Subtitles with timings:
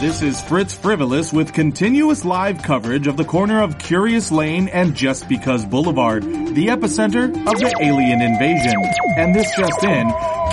[0.00, 4.94] This is Fritz Frivolous with continuous live coverage of the corner of Curious Lane and
[4.94, 8.80] Just Because Boulevard, the epicenter of the alien invasion.
[9.16, 10.06] And this just in,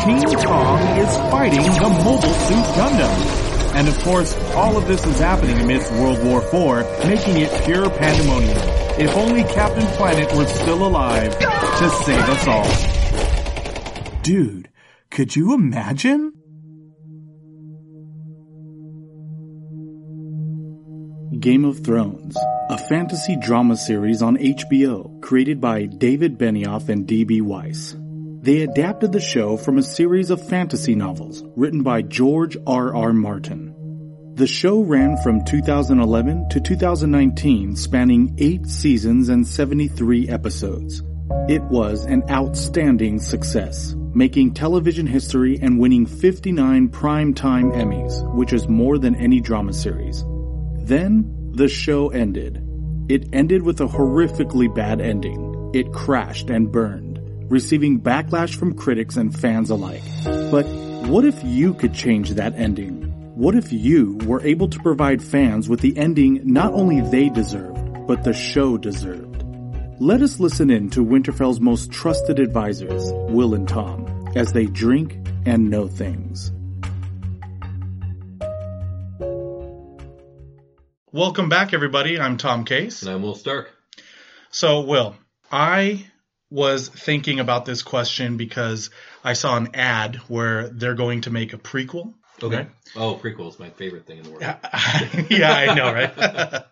[0.04, 3.76] King Kong is fighting the Mobile Suit Gundam.
[3.76, 7.88] And of course, all of this is happening amidst World War IV, making it pure
[7.88, 8.58] pandemonium.
[8.98, 14.22] If only Captain Planet were still alive to save us all.
[14.24, 14.72] Dude,
[15.12, 16.34] could you imagine?
[21.46, 22.36] Game of Thrones,
[22.72, 27.42] a fantasy drama series on HBO created by David Benioff and D.B.
[27.42, 27.96] Weiss.
[28.42, 32.96] They adapted the show from a series of fantasy novels written by George R.R.
[32.96, 33.14] R.
[33.14, 33.76] Martin.
[34.34, 41.04] The show ran from 2011 to 2019, spanning eight seasons and 73 episodes.
[41.48, 48.68] It was an outstanding success, making television history and winning 59 primetime Emmys, which is
[48.68, 50.26] more than any drama series.
[50.86, 52.62] Then the show ended.
[53.08, 55.72] It ended with a horrifically bad ending.
[55.74, 60.04] It crashed and burned, receiving backlash from critics and fans alike.
[60.26, 60.66] But
[61.08, 63.04] what if you could change that ending?
[63.36, 68.06] What if you were able to provide fans with the ending not only they deserved,
[68.06, 69.44] but the show deserved?
[70.00, 75.18] Let us listen in to Winterfell's most trusted advisors, Will and Tom, as they drink
[75.46, 76.52] and know things.
[81.16, 82.20] Welcome back, everybody.
[82.20, 83.02] I'm Tom Case.
[83.02, 83.72] And I'm Will Stark.
[84.50, 85.16] So, Will,
[85.50, 86.08] I
[86.50, 88.90] was thinking about this question because
[89.24, 92.16] I saw an ad where they're going to make a prequel.
[92.44, 92.68] Okay.
[92.98, 94.42] Oh, prequel is my favorite thing in the world.
[95.30, 96.14] yeah, I know, right?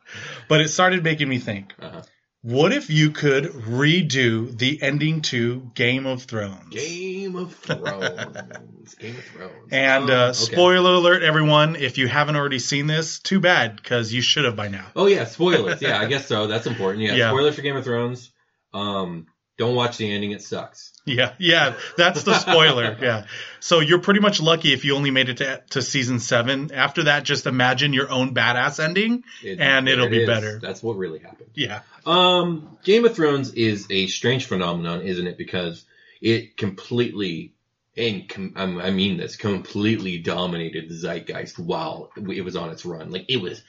[0.49, 1.73] but it started making me think.
[1.79, 2.01] Uh-huh.
[2.43, 6.73] What if you could redo the ending to Game of Thrones?
[6.73, 8.95] Game of Thrones.
[8.99, 9.71] Game of Thrones.
[9.71, 10.33] And uh, okay.
[10.33, 11.77] spoiler alert, everyone!
[11.77, 14.87] If you haven't already seen this, too bad because you should have by now.
[14.93, 15.81] Oh yeah, spoilers.
[15.81, 16.47] yeah, I guess so.
[16.47, 17.05] That's important.
[17.05, 17.29] Yeah, yeah.
[17.29, 18.29] spoilers for Game of Thrones.
[18.73, 19.27] Um,
[19.57, 20.91] don't watch the ending; it sucks.
[21.05, 22.97] Yeah, yeah, that's the spoiler.
[23.01, 23.25] yeah.
[23.59, 26.71] So you're pretty much lucky if you only made it to, to season seven.
[26.73, 30.27] After that, just imagine your own badass ending, it, and it'll it be is.
[30.27, 30.59] better.
[30.59, 31.51] That's what really happened.
[31.53, 31.81] Yeah.
[32.05, 35.37] Um, Game of Thrones is a strange phenomenon, isn't it?
[35.37, 35.85] Because
[36.21, 37.53] it completely,
[37.95, 43.11] and com- I mean this, completely dominated the zeitgeist while it was on its run.
[43.11, 43.61] Like it was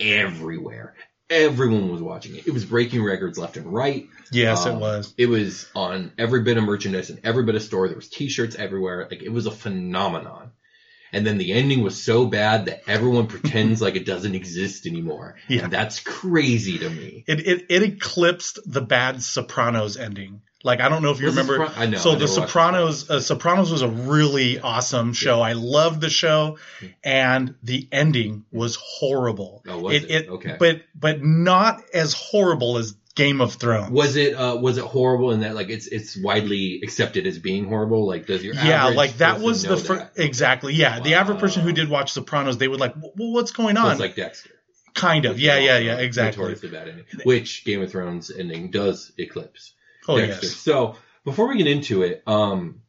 [0.00, 0.94] everywhere
[1.30, 2.46] everyone was watching it.
[2.46, 4.08] It was breaking records left and right.
[4.32, 5.14] Yes, um, it was.
[5.16, 7.88] It was on every bit of merchandise and every bit of store.
[7.88, 9.06] There was t-shirts everywhere.
[9.10, 10.52] Like it was a phenomenon.
[11.12, 15.36] And then the ending was so bad that everyone pretends like it doesn't exist anymore.
[15.48, 15.64] Yeah.
[15.64, 17.24] And that's crazy to me.
[17.26, 20.42] It, it, it eclipsed the bad Sopranos ending.
[20.68, 21.72] Like I don't know if you was remember.
[21.74, 21.96] I know.
[21.96, 25.38] So I the Sopranos, uh, Sopranos was a really awesome show.
[25.38, 25.44] Yeah.
[25.44, 26.58] I loved the show,
[27.02, 29.62] and the ending was horrible.
[29.66, 30.10] Oh, was it?
[30.10, 30.28] it?
[30.28, 30.56] okay.
[30.58, 33.90] But but not as horrible as Game of Thrones.
[33.92, 37.64] Was it uh, was it horrible in that like it's it's widely accepted as being
[37.64, 38.06] horrible?
[38.06, 41.04] Like does your yeah like that was the fir- exactly yeah wow.
[41.04, 43.86] the average person who did watch Sopranos they would like well what's going on?
[43.86, 44.50] So it's like Dexter.
[44.92, 46.54] Kind of yeah yeah yeah exactly.
[47.24, 49.72] which Game of Thrones ending does eclipse.
[50.08, 50.46] Oh Dexter.
[50.46, 50.56] yes.
[50.56, 52.80] So before we get into it, um,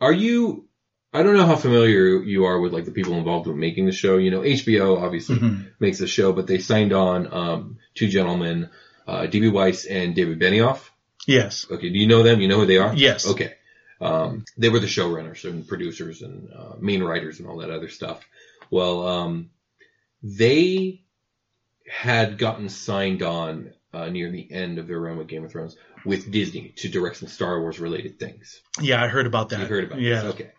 [0.00, 0.66] are you?
[1.12, 3.92] I don't know how familiar you are with like the people involved with making the
[3.92, 4.16] show.
[4.16, 5.62] You know, HBO obviously mm-hmm.
[5.78, 8.70] makes the show, but they signed on um, two gentlemen,
[9.06, 10.80] uh, DB Weiss and David Benioff.
[11.26, 11.66] Yes.
[11.70, 11.90] Okay.
[11.90, 12.40] Do you know them?
[12.40, 12.94] You know who they are?
[12.94, 13.28] Yes.
[13.28, 13.54] Okay.
[14.00, 17.88] Um, they were the showrunners and producers and uh, main writers and all that other
[17.88, 18.26] stuff.
[18.70, 19.50] Well, um,
[20.22, 21.02] they
[21.88, 25.76] had gotten signed on uh, near the end of their run with Game of Thrones
[26.04, 28.60] with Disney to direct some Star Wars related things.
[28.80, 29.60] Yeah, I heard about that.
[29.60, 30.22] You heard about yeah.
[30.22, 30.34] This.
[30.34, 30.50] Okay.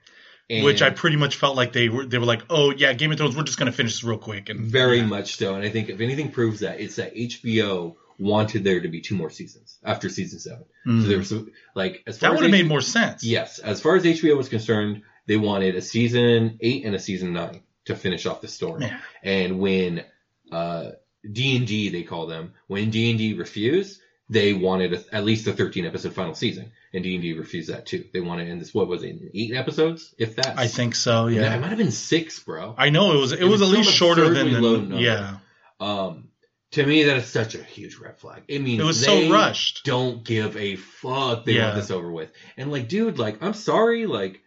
[0.47, 3.11] And Which I pretty much felt like they were they were like, oh yeah, Game
[3.11, 5.05] of Thrones, we're just gonna finish this real quick and very yeah.
[5.05, 5.55] much so.
[5.55, 9.15] And I think if anything proves that, it's that HBO wanted there to be two
[9.15, 10.65] more seasons after season seven.
[10.85, 11.01] Mm.
[11.01, 11.33] So there was
[11.73, 13.23] like as far that would have made more sense.
[13.23, 17.33] Yes, as far as HBO was concerned, they wanted a season eight and a season
[17.33, 18.85] nine to finish off the story.
[18.85, 18.99] Yeah.
[19.23, 20.05] And when
[20.51, 20.91] uh,
[21.31, 23.99] D and D they call them, when D and D refused,
[24.29, 27.69] they wanted a, at least a 13 episode final season, and D and D refused
[27.69, 28.05] that too.
[28.13, 30.57] They wanted in this what was it, eight episodes, if that.
[30.57, 31.27] I think so.
[31.27, 31.55] Yeah, Yeah.
[31.55, 32.73] it might have been six, bro.
[32.77, 33.31] I know it was.
[33.33, 34.51] It, It was, was at least shorter than.
[34.61, 35.37] than yeah.
[35.79, 36.29] Um,
[36.71, 38.43] to me, that is such a huge red flag.
[38.47, 39.85] It means It was they so rushed.
[39.85, 41.45] Don't give a fuck.
[41.45, 41.65] They Yeah.
[41.67, 42.31] want this over with.
[42.57, 44.05] And like, dude, like, I'm sorry.
[44.07, 44.41] Like,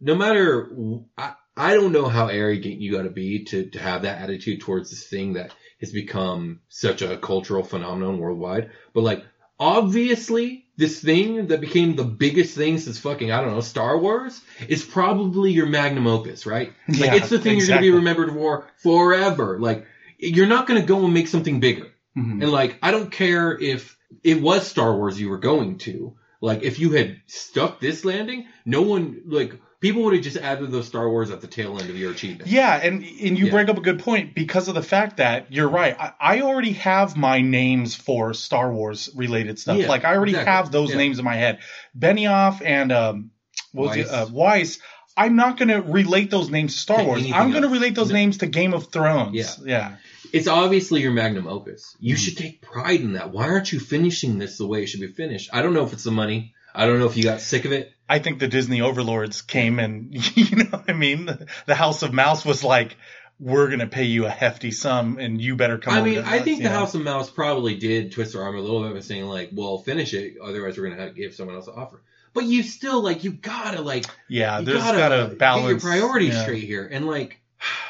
[0.00, 0.70] no matter,
[1.18, 4.60] I, I don't know how arrogant you got to be to to have that attitude
[4.60, 5.52] towards this thing that
[5.84, 8.70] has become such a cultural phenomenon worldwide.
[8.92, 9.24] But like,
[9.60, 14.40] obviously, this thing that became the biggest thing since fucking I don't know Star Wars
[14.68, 16.72] is probably your magnum opus, right?
[16.88, 19.58] Like, Yeah, it's the thing you're gonna be remembered for forever.
[19.60, 19.86] Like,
[20.18, 21.88] you're not gonna go and make something bigger.
[22.16, 22.42] Mhm.
[22.42, 26.14] And like, I don't care if it was Star Wars you were going to.
[26.40, 30.70] Like, if you had stuck this landing, no one, like, people would have just added
[30.72, 32.48] those Star Wars at the tail end of your achievement.
[32.48, 33.50] Yeah, and and you Yeah.
[33.50, 35.94] bring up a good point because of the fact that you're right.
[36.00, 39.76] I, I already have my names for Star Wars related stuff.
[39.76, 40.52] Yeah, like I already exactly.
[40.52, 40.96] have those Yeah.
[40.96, 41.58] names in my head.
[41.98, 43.30] Benioff and um,
[43.72, 44.06] what was it?
[44.06, 44.10] Weiss.
[44.12, 44.78] Uh, Weiss.
[45.16, 47.30] I'm not going to relate those names to Star To Wars.
[47.32, 48.14] I'm going to relate those No.
[48.14, 49.34] names to Game of Thrones.
[49.36, 49.50] Yeah.
[49.64, 49.96] yeah.
[50.32, 51.94] It's obviously your magnum opus.
[52.00, 52.18] You Mhm.
[52.18, 53.30] should take pride in that.
[53.32, 55.50] Why aren't you finishing this the way it should be finished?
[55.52, 56.54] I don't know if it's the money.
[56.74, 57.92] I don't know if you got sick of it.
[58.08, 61.30] I think the Disney overlords came and you know what I mean.
[61.66, 62.96] The House of Mouse was like,
[63.38, 66.38] "We're going to pay you a hefty sum, and you better come." I mean, I
[66.38, 66.70] us," think the know?
[66.70, 69.78] House of Mouse probably did twist their arm a little bit by saying like, "Well,
[69.78, 72.02] finish it, otherwise we're gonna have to give someone else an offer."
[72.34, 75.82] But you still like, you gotta like, Yeah, you there's gotta, got to get balance
[75.84, 76.42] your priorities yeah.
[76.42, 76.86] straight here.
[76.90, 77.40] And like,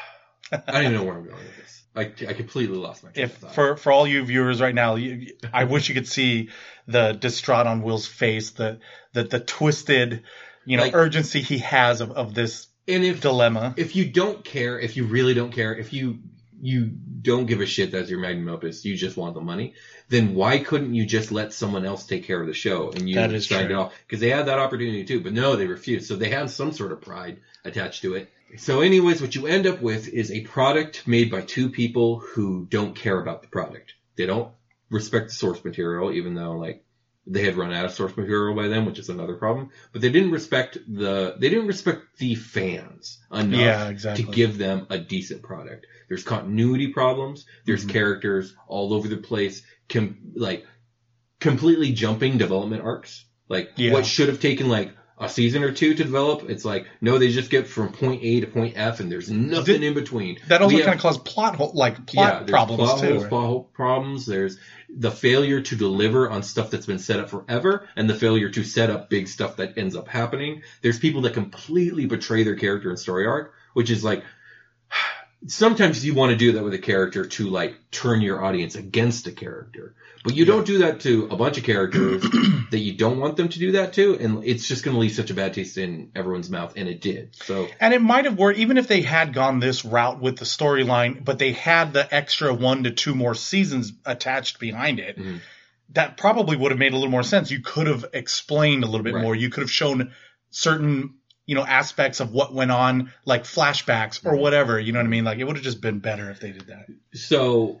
[0.51, 1.83] I don't even know where I'm going with this.
[1.95, 5.63] I, I completely lost my if for for all you viewers right now, you, I
[5.63, 6.49] wish you could see
[6.87, 8.79] the distraught on Will's face, the
[9.13, 10.23] the the twisted,
[10.65, 13.73] you know, Like- urgency he has of, of this and if dilemma.
[13.77, 16.19] if you don't care, if you really don't care, if you
[16.65, 16.85] you
[17.21, 19.73] don't give a shit that's your magnum opus, you just want the money,
[20.09, 23.15] then why couldn't you just let someone else take care of the show and you
[23.41, 23.93] signed it off?
[24.07, 26.07] Because they had that opportunity too, but no, they refused.
[26.07, 28.29] So they had some sort of pride attached to it.
[28.57, 32.65] So anyways, what you end up with is a product made by two people who
[32.69, 33.93] don't care about the product.
[34.15, 34.51] They don't
[34.89, 36.84] respect the source material, even though like
[37.27, 39.69] they had run out of source material by then, which is another problem.
[39.91, 44.25] But they didn't respect the they didn't respect the fans enough Yeah, exactly.
[44.25, 45.87] to give them a decent product.
[46.07, 47.45] There's continuity problems.
[47.65, 47.89] There's Mhm.
[47.89, 50.65] characters all over the place, com- like
[51.39, 53.25] completely jumping development arcs.
[53.49, 53.93] Like Yeah.
[53.93, 57.29] what should have taken like a season or two to develop, it's like no, they
[57.29, 60.39] just get from point A to point F, and there's nothing in between.
[60.47, 63.07] that also kind of caused plot hole, like plot there's problems plot too.
[63.07, 63.29] holes, right?
[63.29, 64.25] plot hole problems.
[64.25, 64.59] There's
[64.89, 68.63] the failure to deliver on stuff that's been set up forever, and the failure to
[68.63, 70.63] set up big stuff that ends up happening.
[70.81, 74.23] There's people that completely betray their character and story arc, which is like
[75.47, 79.27] sometimes you want to do that with a character to like turn your audience against
[79.27, 82.21] a character, but you don't do that to a bunch of characters
[82.71, 85.11] that you don't want them to do that to, and it's just going to leave
[85.11, 87.35] such a bad taste in everyone's mouth, and it did.
[87.35, 90.45] So And it might have worked even if they had gone this route with the
[90.45, 95.17] storyline, but they had the extra one to two more seasons attached behind it.
[95.17, 95.39] Mhm.
[95.93, 97.51] That probably would have made a little more sense.
[97.51, 99.21] You could have explained a little bit Right.
[99.21, 99.35] more.
[99.35, 100.11] You could have shown
[100.49, 101.13] certain,
[101.45, 104.29] you know, aspects of what went on, like flashbacks Mm-hmm.
[104.29, 104.79] or whatever.
[104.79, 105.23] You know what I mean?
[105.23, 106.85] Like it would have just been better if they did that.
[107.13, 107.79] So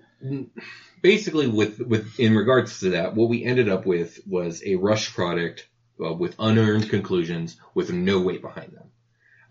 [1.01, 5.13] basically, with with in regards to that, what we ended up with was a rush
[5.13, 5.67] product
[6.03, 8.91] uh, with unearned conclusions with no weight behind them.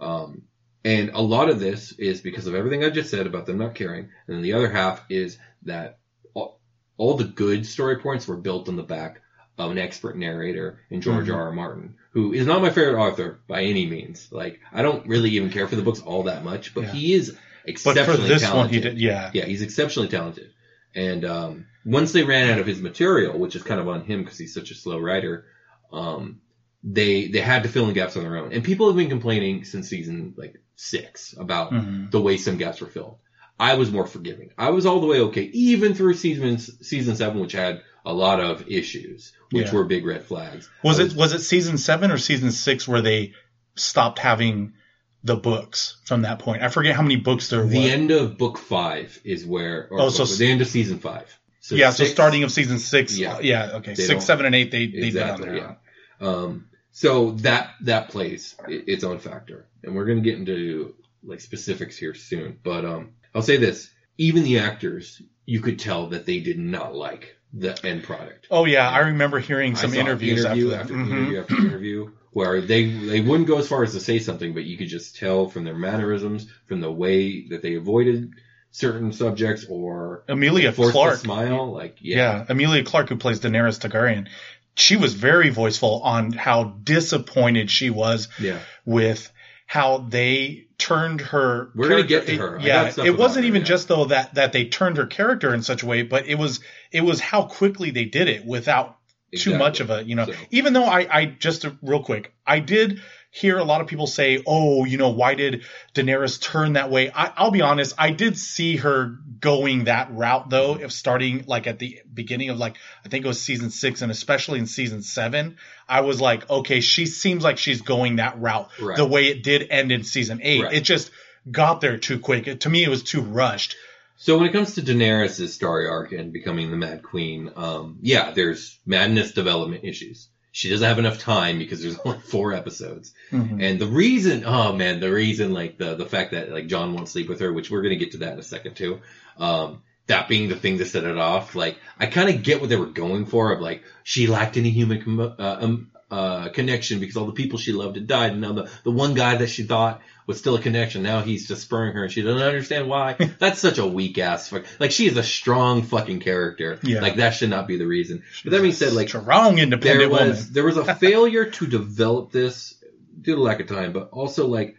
[0.00, 0.43] Um,
[0.84, 3.74] and a lot of this is because of everything I just said about them not
[3.74, 5.98] caring, and then the other half is that
[6.34, 6.60] all,
[6.98, 9.22] all the good story points were built on the back
[9.58, 11.34] of an expert narrator in George Mhm.
[11.34, 11.43] R.
[11.49, 11.53] R.
[11.53, 14.29] Martin, who is not my favorite author by any means.
[14.32, 16.93] Like, I don't really even care for the books all that much, but Yeah.
[16.93, 18.56] he is But exceptionally for this talented.
[18.67, 19.31] one, he did, yeah.
[19.32, 20.51] Yeah, he's exceptionally talented.
[20.94, 24.23] And um, once they ran out of his material, which is kind of on him
[24.23, 25.46] because he's such a slow writer,
[25.93, 26.41] um,
[26.82, 28.53] they they had to fill in gaps on their own.
[28.53, 32.11] And people have been complaining since season like six about Mhm.
[32.11, 33.17] the way some gaps were filled.
[33.58, 34.51] I was more forgiving.
[34.58, 38.41] I was all the way okay, even through season season seven, which had a lot
[38.41, 39.75] of issues, which Yeah.
[39.75, 40.69] were big red flags.
[40.82, 43.32] Was I it was it season seven or season six where they
[43.77, 44.75] stopped having
[45.23, 46.63] the books from that point?
[46.63, 47.67] I forget how many books there were.
[47.67, 50.99] the end of book five is where, or Oh, so book- the end of season
[50.99, 51.32] five.
[51.61, 53.17] So yeah, so starting of season six.
[53.17, 53.39] Yeah.
[53.41, 53.94] Yeah, okay.
[53.94, 55.77] Six, seven, and eight they they exactly, did on their
[56.20, 56.29] yeah.
[56.29, 60.94] Um, so that that plays its own factor, and we're gonna get into
[61.25, 62.58] like specifics here soon.
[62.63, 66.94] But um, I'll say this: even the actors, you could tell that they did not
[66.94, 68.46] like the end product.
[68.51, 71.03] Oh yeah, I remember hearing some interviews interview after, after, that.
[71.03, 71.11] Mhm.
[71.11, 74.65] interview after interview where they they wouldn't go as far as to say something, but
[74.65, 78.32] you could just tell from their mannerisms, from the way that they avoided
[78.73, 81.19] certain subjects or Emilia Clarke.
[81.20, 81.73] smile.
[81.73, 82.17] Like, Yeah.
[82.39, 82.44] yeah.
[82.49, 84.27] Emilia Clarke, who plays Daenerys Targaryen,
[84.75, 88.58] she was very voiceful on how disappointed she was Yeah.
[88.84, 89.31] with
[89.67, 91.71] how they turned her.
[91.75, 92.59] We're gonna get to her.
[92.61, 93.69] Yeah, it wasn't her, even yeah.
[93.69, 96.61] just though that that they turned her character in such a way, but it was
[96.93, 98.99] it was how quickly they did it without
[99.35, 100.27] too much of a you know.
[100.27, 103.01] So- Even though I I just real quick, I did
[103.34, 107.10] hear a lot of people say, "Oh, you know, why did Daenerys turn that way?"
[107.10, 111.67] I, I'll be honest, I did see her going that route though, if starting like
[111.67, 115.03] at the beginning of like I think it was season six, and especially in season
[115.03, 115.56] seven,
[115.88, 118.70] I was like, okay, she seems like she's going that route.
[118.81, 118.96] Right.
[118.96, 120.74] The way it did end in season eight, Right.
[120.74, 121.10] it just
[121.50, 122.46] got there too quick.
[122.46, 123.76] It, to me, it was too rushed.
[124.17, 128.31] So when it comes to Daenerys' story arc and becoming the Mad Queen, um, yeah,
[128.31, 130.29] there's madness development issues.
[130.55, 133.13] She doesn't have enough time because there's only four episodes.
[133.61, 137.08] And the reason, oh man, the reason, like the, the fact that like Jon won't
[137.08, 139.01] sleep with her, which we're going to get to that in a second too.
[139.37, 142.70] Um, that being the thing to set it off, like I kind of get what
[142.70, 147.01] they were going for of like, she lacked any human, com- uh, um, uh, connection
[147.01, 148.31] because all the people she loved had died.
[148.31, 151.46] And now the, the one guy that she thought was still a connection, now he's
[151.48, 153.14] just spurring her and she doesn't understand why.
[153.38, 154.64] That's such a weak ass fuck.
[154.81, 156.78] Like she is a strong fucking character.
[156.82, 157.00] Yeah.
[157.00, 158.22] Like that should not be the reason.
[158.43, 160.46] But that being said, like strong, there independent was woman.
[160.52, 162.74] there was a failure to develop this
[163.20, 164.76] due to lack of time, but also like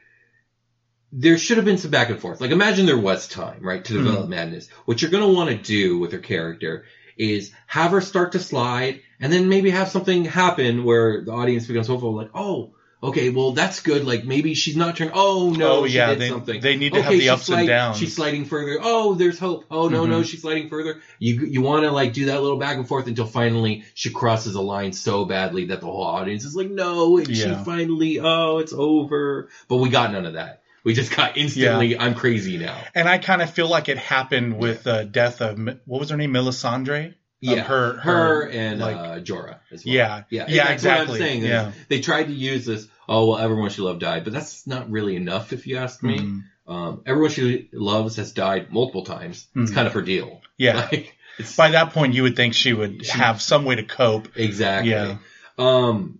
[1.11, 2.41] there should have been some back and forth.
[2.41, 4.29] Like imagine there was time, right, to develop Mm-hmm.
[4.31, 4.69] madness.
[4.85, 6.85] What you're gonna want to do with her character
[7.17, 11.65] is have her start to slide, and then maybe have something happen where the audience
[11.67, 12.74] becomes hopeful, like, oh.
[13.05, 14.03] Okay, well that's good.
[14.05, 15.13] Like maybe she's not turning.
[15.15, 16.59] Oh no, Oh, she yeah, did they- something.
[16.61, 17.97] they need to have Okay, the she's ups and downs.
[17.97, 18.79] She's sliding further.
[18.81, 19.65] Oh, there's hope.
[19.69, 20.25] Oh no, no, Mhm.
[20.25, 20.99] she's sliding further.
[21.19, 24.55] You you want to like do that little back and forth until finally she crosses
[24.55, 28.57] a line so badly that the whole audience is like, no, and she finally, oh,
[28.57, 29.49] it's over.
[29.67, 30.61] But we got none of that.
[30.83, 32.77] We just got instantly, I'm crazy now.
[32.93, 36.17] And I kind of feel like it happened with the death of what was her
[36.17, 37.15] name, Melisandre.
[37.41, 39.93] Yeah, her- her, her, and like- uh, Jorah as well.
[39.93, 40.23] Yeah.
[40.29, 41.19] yeah, Yeah, That's what I'm exactly.
[41.19, 41.43] saying.
[41.43, 41.71] Yeah.
[41.89, 42.87] they tried to use this.
[43.07, 46.17] Oh well, everyone she loved died, but that's not really enough, if you ask me.
[46.19, 46.43] Mhm.
[46.67, 49.45] Um, everyone she loves has died multiple times.
[49.55, 49.75] It's Mhm.
[49.75, 50.41] kind of her deal.
[50.57, 50.89] Yeah.
[50.91, 51.15] Like,
[51.57, 54.29] By that point, you would think she would She- have some way to cope.
[54.37, 54.91] Exactly.
[54.91, 55.17] Yeah.
[55.57, 56.19] Um,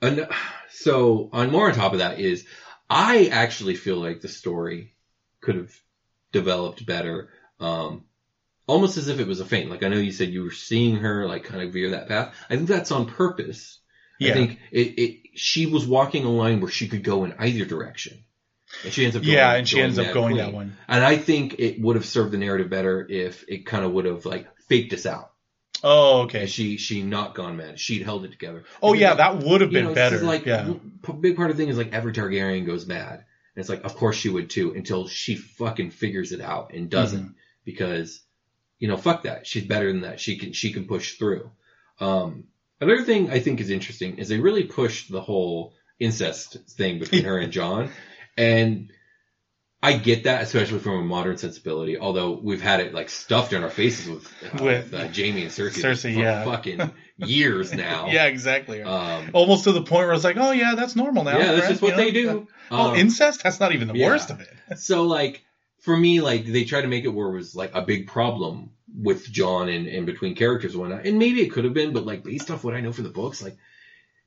[0.00, 0.28] and
[0.70, 2.46] so on more on top of that is,
[2.88, 4.94] I actually feel like the story
[5.40, 5.72] could have
[6.32, 7.28] developed better.
[7.58, 8.04] Um,
[8.70, 9.70] almost as if it was a feint.
[9.70, 12.34] Like I know you said you were seeing her like kind of veer that path.
[12.48, 13.78] I think that's on purpose.
[14.18, 14.30] Yeah.
[14.30, 17.64] I think it, it, she was walking a line where she could go in either
[17.64, 18.24] direction.
[18.84, 20.44] And she ends up going, yeah, and she ends up going Queen.
[20.44, 20.76] that one.
[20.86, 24.04] And I think it would have served the narrative better if it kind of would
[24.04, 25.32] have like faked us out.
[25.82, 26.42] Oh, okay.
[26.42, 27.80] And she she not gone mad.
[27.80, 28.64] She'd held it together.
[28.82, 30.18] Oh yeah, like, that would have been know, better.
[30.20, 30.74] like yeah.
[31.20, 33.24] big part of the thing is like every Targaryen goes mad.
[33.56, 36.88] And it's like, of course she would too, until she fucking figures it out and
[36.88, 37.32] doesn't, Mm-hmm.
[37.64, 38.20] because
[38.80, 39.46] you know, fuck that.
[39.46, 40.18] She's better than that.
[40.18, 41.50] She can she can push through.
[42.00, 42.44] Um,
[42.80, 47.24] another thing I think is interesting is they really pushed the whole incest thing between
[47.24, 47.90] her and Jon,
[48.36, 48.90] and
[49.82, 51.96] I get that, especially from a modern sensibility.
[51.98, 55.42] Although we've had it like stuffed in our faces with, uh, With- with uh, Jaime
[55.42, 56.44] and Cersei, Cersei, for yeah.
[56.44, 58.08] fucking years now.
[58.10, 58.82] Yeah, exactly.
[58.82, 61.38] Um, Almost to the point where it's like, oh yeah, that's normal now.
[61.38, 61.70] yeah, that's right?
[61.70, 62.32] just what You they know?
[62.40, 62.48] do.
[62.70, 63.42] Oh, Um, incest?
[63.42, 64.06] That's not even the yeah.
[64.06, 64.48] worst of it.
[64.78, 65.42] so like
[65.80, 68.70] for me, like they tried to make it where it was like a big problem
[68.94, 71.06] with Jon and, and between characters and whatnot.
[71.06, 73.10] And maybe it could have been, but like based off what I know from the
[73.10, 73.56] books, like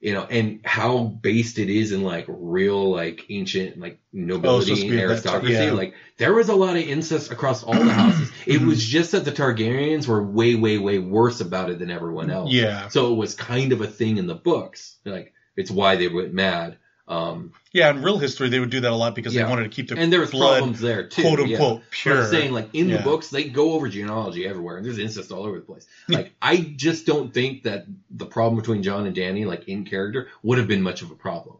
[0.03, 4.75] you know, and how based it is in like real like ancient like nobility Oh,
[4.75, 5.71] so and aristocracy, yeah.
[5.71, 8.29] like there was a lot of incest across all the houses.
[8.45, 12.29] it was just that the Targaryens were way, way, way worse about it than everyone
[12.29, 12.51] else.
[12.51, 12.89] Yeah.
[12.89, 14.97] So it was kind of a thing in the books.
[15.05, 16.79] Like it's why they went mad.
[17.07, 19.43] Um, Yeah, in real history, they would do that a lot because Yeah.
[19.43, 21.57] they wanted to keep their and there was blood, problems there too, quote yeah.
[21.57, 22.21] unquote, But pure.
[22.23, 22.97] I'm saying like in Yeah.
[22.97, 25.85] the books they go over genealogy everywhere, and there's incest all over the place.
[26.07, 30.29] Like I just don't think that the problem between Jon and Danny, like in character,
[30.43, 31.57] would have been much of a problem.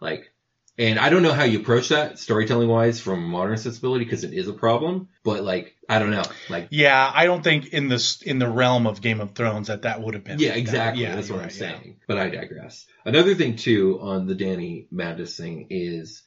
[0.00, 0.31] Like,
[0.78, 4.32] and I don't know how you approach that storytelling wise from modern sensibility because it
[4.32, 5.08] is a problem.
[5.22, 6.22] But like, I don't know.
[6.48, 9.82] Like, yeah, I don't think in this in the realm of Game of Thrones that
[9.82, 10.38] that would have been.
[10.38, 11.02] yeah, that- exactly.
[11.02, 11.58] yeah, That's what I'm right, yeah.
[11.78, 11.96] saying.
[12.08, 12.86] But I digress.
[13.04, 16.22] Another thing too on the Danny madness thing is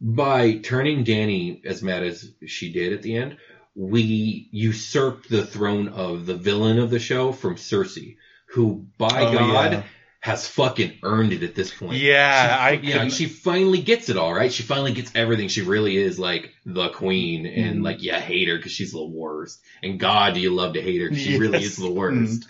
[0.00, 3.36] by turning Danny as mad as she did at the end,
[3.74, 8.16] we usurped the throne of the villain of the show from Cersei,
[8.50, 9.82] who by Oh, God yeah.
[10.22, 11.96] Has fucking earned it at this point.
[11.98, 14.52] Yeah, I yeah, couldn't- she finally gets it all right.
[14.52, 15.48] She finally gets everything.
[15.48, 17.84] She really is like the queen, and Mhm.
[17.84, 19.60] like yeah, hate her because she's the worst.
[19.82, 21.14] And God, do you love to hate her?
[21.14, 22.44] She really is the worst.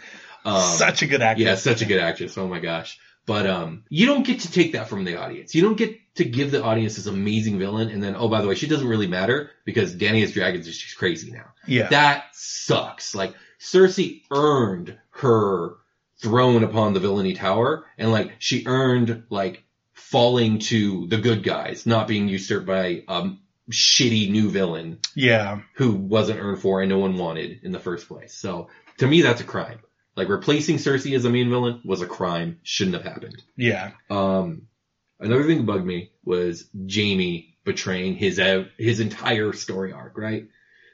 [0.44, 1.44] Um, Such a good actress.
[1.46, 2.36] yeah, such a good actress.
[2.38, 2.98] Oh my gosh.
[3.26, 5.54] But um, you don't get to take that from the audience.
[5.54, 8.48] You don't get to give the audience this amazing villain, and then oh by the
[8.48, 11.44] way, she doesn't really matter because Danny has dragons and she's crazy now.
[11.68, 11.88] Yeah.
[11.90, 13.14] That sucks.
[13.14, 15.74] Like Cersei earned her
[16.22, 21.86] throne upon the villainy tower, and like she earned like falling to the good guys,
[21.86, 23.30] not being usurped by a
[23.70, 25.60] shitty new villain yeah.
[25.74, 28.34] who wasn't earned for and no one wanted in the first place.
[28.34, 29.78] So to me, that's a crime.
[30.16, 32.58] Like replacing Cersei as a main villain was a crime.
[32.62, 33.42] Shouldn't have happened.
[33.56, 33.92] Yeah.
[34.10, 34.62] Um,
[35.20, 40.18] another thing that bugged me was Jaime betraying his uh, his entire story arc.
[40.18, 40.48] Right,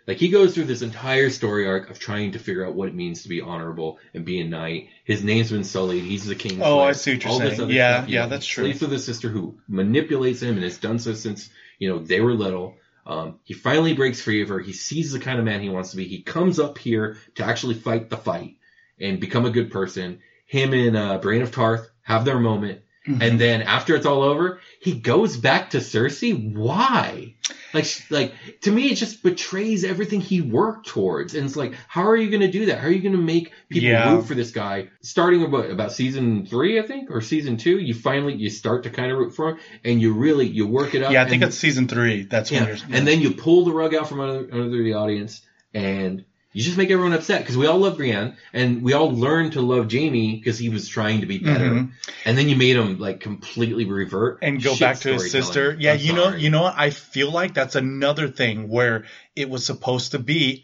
[0.06, 2.94] like he goes through this entire story arc of trying to figure out what it
[2.94, 4.88] means to be honorable and be a knight.
[5.04, 6.04] His name's been sullied.
[6.04, 6.62] He's the king.
[6.62, 7.70] Oh, I see what you're saying.
[7.70, 8.64] Yeah, you yeah, know, that's true.
[8.64, 12.20] Sleeps with his sister who manipulates him and has done so since you know they
[12.20, 12.76] were little.
[13.04, 14.58] Um, he finally breaks free of her.
[14.58, 16.08] He sees the kind of man he wants to be.
[16.08, 18.56] He comes up here to actually fight the fight
[19.00, 20.20] and become a good person.
[20.46, 22.82] Him and uh, Brienne of Tarth have their moment.
[23.06, 23.22] Mm-hmm.
[23.22, 26.54] And then after it's all over, he goes back to Cersei.
[26.54, 27.34] Why?
[27.76, 31.34] Like, like to me, it just betrays everything he worked towards.
[31.34, 32.78] And it's like, how are you going to do that?
[32.78, 34.14] How are you going to make people Yeah.
[34.14, 34.88] root for this guy?
[35.02, 38.90] Starting about about season three, I think, or season two, you finally you start to
[38.90, 41.12] kind of root for him, and you really you work it up.
[41.12, 42.22] Yeah, I think and, it's season three.
[42.24, 42.96] That's when yeah, you're.
[42.96, 45.42] and then you pull the rug out from under, under the audience,
[45.74, 46.24] and
[46.56, 49.60] you just make everyone upset because we all love Brienne, and we all learned to
[49.60, 51.90] love Jaime because he was trying to be better, Mhm.
[52.24, 55.76] and then you made him like completely revert and go Shit back to his sister.
[55.78, 56.74] Yeah, I'm you know, you know what?
[56.78, 59.04] I feel like that's another thing where
[59.36, 60.62] it was supposed to be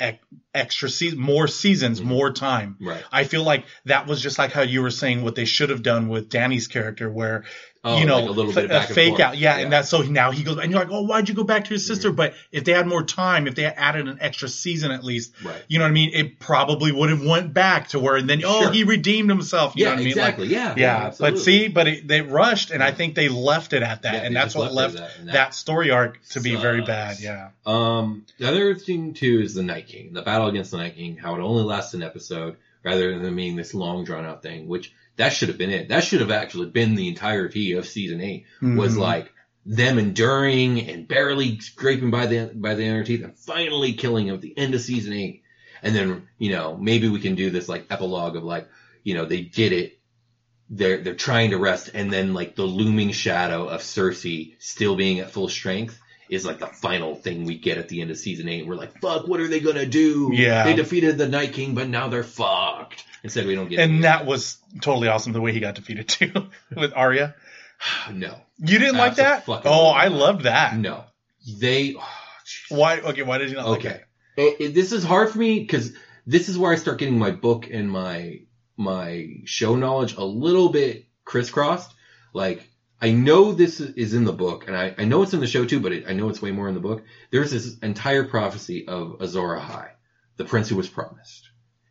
[0.54, 2.08] extra season, more seasons, Mm-hmm.
[2.08, 2.76] more time.
[2.80, 3.02] Right.
[3.12, 5.82] I feel like that was just like how you were saying what they should have
[5.82, 7.44] done with Danny's character, where
[7.84, 9.54] Oh, you know like a little bit and fake out, yeah, Yeah.
[9.54, 9.62] Mm-hmm.
[9.64, 11.70] and that's so now he goes, and you're like, oh, why'd you go back to
[11.70, 12.12] your sister?
[12.12, 15.32] But if they had more time, if they had added an extra season at least,
[15.44, 15.60] Right.
[15.66, 16.10] you know what I mean?
[16.14, 18.72] It probably would have went back to where, and then oh, Sure.
[18.72, 19.72] he redeemed himself.
[19.74, 20.14] You Yeah, know what I mean?
[20.16, 20.46] Like, exactly.
[20.48, 24.02] yeah, yeah, but see, but it, they rushed, and I think they left it at
[24.02, 26.82] that, Yeah, and that's what left left that, that, that story arc to be very
[26.82, 27.18] bad.
[27.18, 30.94] Yeah, Um, the other thing too is the Night King, the battle against the Night
[30.94, 34.68] King, how it only lasts an episode rather than being this long drawn out thing,
[34.68, 35.88] which that should have been it.
[35.88, 38.98] That should have actually been the entirety of season eight was Mhm.
[38.98, 39.32] like
[39.64, 44.34] them enduring and barely scraping by the, by the inner teeth and finally killing him
[44.34, 45.42] at the end of season eight.
[45.82, 48.68] And then, you know, maybe we can do this like epilogue of like,
[49.04, 49.98] you know, they did it.
[50.70, 55.20] They're, they're trying to rest and then like the looming shadow of Cersei still being
[55.20, 56.00] at full strength
[56.32, 58.66] is like the final thing we get at the end of season eight.
[58.66, 60.30] We're like, fuck, what are they gonna do?
[60.32, 60.64] Yeah.
[60.64, 63.04] They defeated the Night King, but now they're fucked.
[63.22, 66.32] Instead, we don't get and that was totally awesome the way he got defeated too
[66.76, 67.34] with Arya.
[68.12, 68.36] No.
[68.58, 69.44] You didn't like that?
[69.48, 69.88] Oh.
[69.88, 70.76] I loved that.
[70.76, 71.04] No.
[71.60, 72.08] They, oh.
[72.70, 73.00] Why?
[73.00, 74.00] Okay, why did you not like Okay.
[74.36, 74.40] it?
[74.40, 75.92] It- it- this is hard for me because
[76.26, 78.40] this is where I start getting my book and my
[78.76, 81.92] my show knowledge a little bit crisscrossed.
[82.32, 82.66] Like
[83.02, 85.64] I know this is in the book, and I, I know it's in the show
[85.64, 87.02] too, but it, I know it's way more in the book.
[87.32, 89.88] There's this entire prophecy of Azor Ahai,
[90.36, 91.50] the prince who was promised,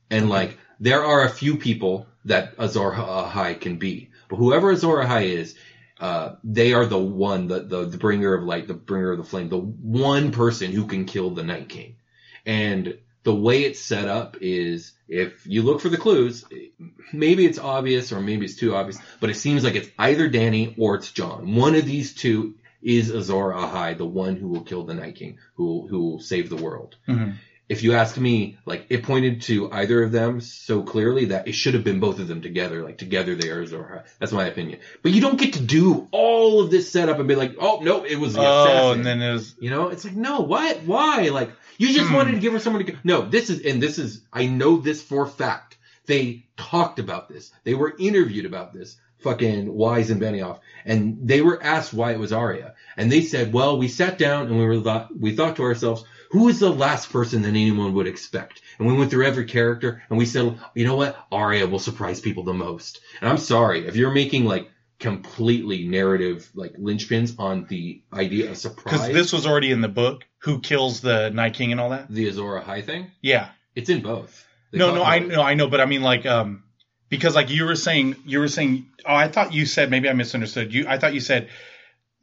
[0.10, 5.04] and like there are a few people that Azor Ahai can be, but whoever Azor
[5.04, 5.56] Ahai is,
[6.00, 9.26] uh, they are the one, the, the the bringer of light, the bringer of the
[9.26, 11.98] flame, the one person who can kill the Night King.
[12.46, 16.46] And the way it's set up is if you look for the clues,
[17.14, 20.74] maybe it's obvious or maybe it's too obvious, but it seems like it's either Danny
[20.78, 21.56] or it's Jon.
[21.56, 25.38] One of these two is Azor Ahai, the one who will kill the Night King,
[25.56, 26.96] who, who will save the world.
[27.08, 27.36] Mhm.
[27.72, 31.54] If you ask me, like it pointed to either of them so clearly that it
[31.54, 32.84] should have been both of them together.
[32.84, 34.04] Like together they are Azor Ahai.
[34.20, 34.80] That's my opinion.
[35.02, 38.04] But you don't get to do all of this setup and be like, oh no,
[38.04, 38.98] it was the Oh, assassin.
[38.98, 40.84] and then it was You know, it's like, no, what?
[40.84, 41.30] Why?
[41.30, 42.16] Like, you just Hmm.
[42.16, 42.98] wanted to give her someone to go.
[43.06, 45.78] No, this is, and this is, I know this for a fact.
[46.08, 47.52] They talked about this.
[47.64, 48.98] They were interviewed about this.
[49.20, 50.60] Fucking Weiss and Benioff.
[50.84, 52.74] And they were asked why it was Arya.
[52.98, 56.04] And they said, well, we sat down and we were thought, we thought to ourselves,
[56.32, 58.62] who is the last person that anyone would expect?
[58.80, 61.18] And we went through every character and we said, you know what?
[61.32, 63.02] Arya will surprise people the most.
[63.20, 68.58] And I'm sorry, if you're making like completely narrative, like linchpins on the idea of
[68.58, 68.94] surprise.
[68.94, 70.26] because this was already in the book.
[70.40, 72.10] Who kills the Night King and all that?
[72.10, 73.12] the Azor Ahai thing.
[73.22, 73.50] Yeah.
[73.76, 74.48] It's in both.
[74.72, 76.64] They no, no, I know, I know, but I mean, like, um,
[77.10, 80.14] because like you were saying, you were saying, oh, I thought you said maybe I
[80.14, 80.86] misunderstood you.
[80.88, 81.50] I thought you said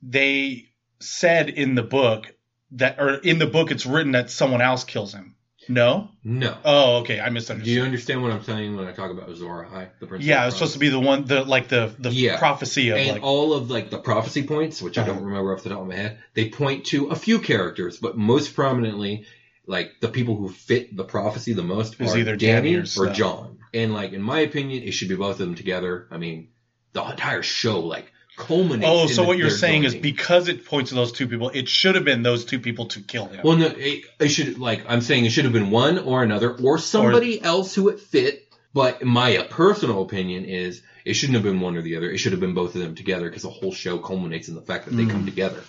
[0.02, 2.34] they said in the book
[2.72, 5.34] that, or in the book, it's written that someone else kills him.
[5.68, 6.08] No.
[6.24, 6.56] No.
[6.64, 7.66] Oh, okay, I misunderstood.
[7.66, 9.88] Do you understand what I'm saying when I talk about Azor Ahai?
[10.00, 12.38] The Princess yeah, it's supposed to be the one, the like the the Yeah.
[12.38, 13.22] prophecy of and like.
[13.22, 15.26] all of like the prophecy points, which I don't Uh-huh.
[15.26, 18.54] remember off the top of my head, they point to a few characters, but most
[18.54, 19.26] prominently,
[19.66, 23.02] like the people who fit the prophecy the most Is are either Danny Danny or
[23.10, 23.58] or Jon.
[23.74, 26.06] And like in my opinion, it should be both of them together.
[26.10, 26.48] I mean,
[26.94, 28.88] the entire show like culminates.
[28.90, 31.96] Oh, so what you're saying is because it points to those two people, it should
[31.96, 33.40] have been those two people to kill him.
[33.44, 36.54] Well, no, it, it should like I'm saying it should have been one or another
[36.56, 38.44] or somebody else who it fit.
[38.72, 42.10] But my personal opinion is it shouldn't have been one or the other.
[42.10, 44.62] It should have been both of them together because the whole show culminates in the
[44.62, 45.10] fact that they Mm.
[45.10, 45.62] come together.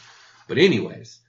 [0.47, 1.19] But anyways,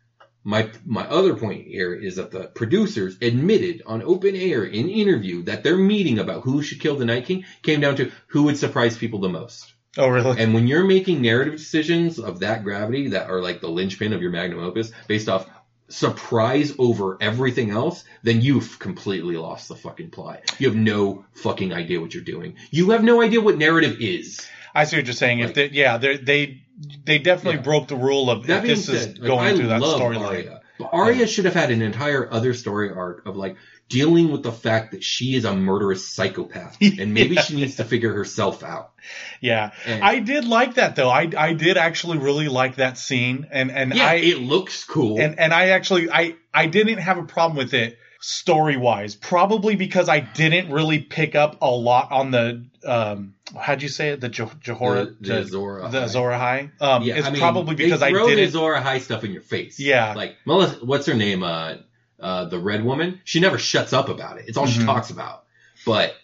[0.44, 5.42] my my other point here is that the producers admitted on open air in interview
[5.44, 8.56] that their meeting about who should kill the Night King came down to who would
[8.58, 9.72] surprise people the most.
[9.98, 10.40] Oh, really?
[10.40, 14.22] And when you're making narrative decisions of that gravity that are like the linchpin of
[14.22, 15.48] your magnum opus based off
[15.88, 20.40] surprise over everything else, then you've completely lost the fucking plot.
[20.58, 22.56] You have no fucking idea what you're doing.
[22.70, 24.48] You have no idea what narrative is.
[24.74, 25.40] I see what you're saying.
[25.40, 26.62] If they, yeah, they they
[27.04, 27.64] they definitely Yeah.
[27.64, 30.60] broke the rule of That if this is like, going I through that storyline.
[30.78, 33.56] But Arya should have had an entire other story arc of like
[33.90, 37.84] dealing with the fact that she is a murderous psychopath and maybe she needs to
[37.84, 38.92] figure herself out.
[39.42, 41.10] Yeah, And- I did like that though.
[41.10, 45.20] I I did actually really like that scene, and and Yeah, I it looks cool.
[45.20, 49.76] and and I actually I I didn't have a problem with it story wise, probably
[49.76, 54.20] because I didn't really pick up a lot on the um how'd you say it
[54.20, 56.02] the Johora The- the Azor the.
[56.04, 56.70] Azor Ahai.
[56.80, 58.44] Um, Yeah, it's I mean, probably because they I throw didn't.
[58.44, 59.80] the Zora High stuff in your face.
[59.80, 60.12] Yeah.
[60.14, 61.42] like Melissa, what's her name?
[61.42, 61.76] Uh,
[62.20, 63.20] uh, the red woman.
[63.24, 64.44] She never shuts up about it.
[64.48, 64.86] It's all she Mhm.
[64.86, 65.44] talks about.
[65.86, 66.14] But,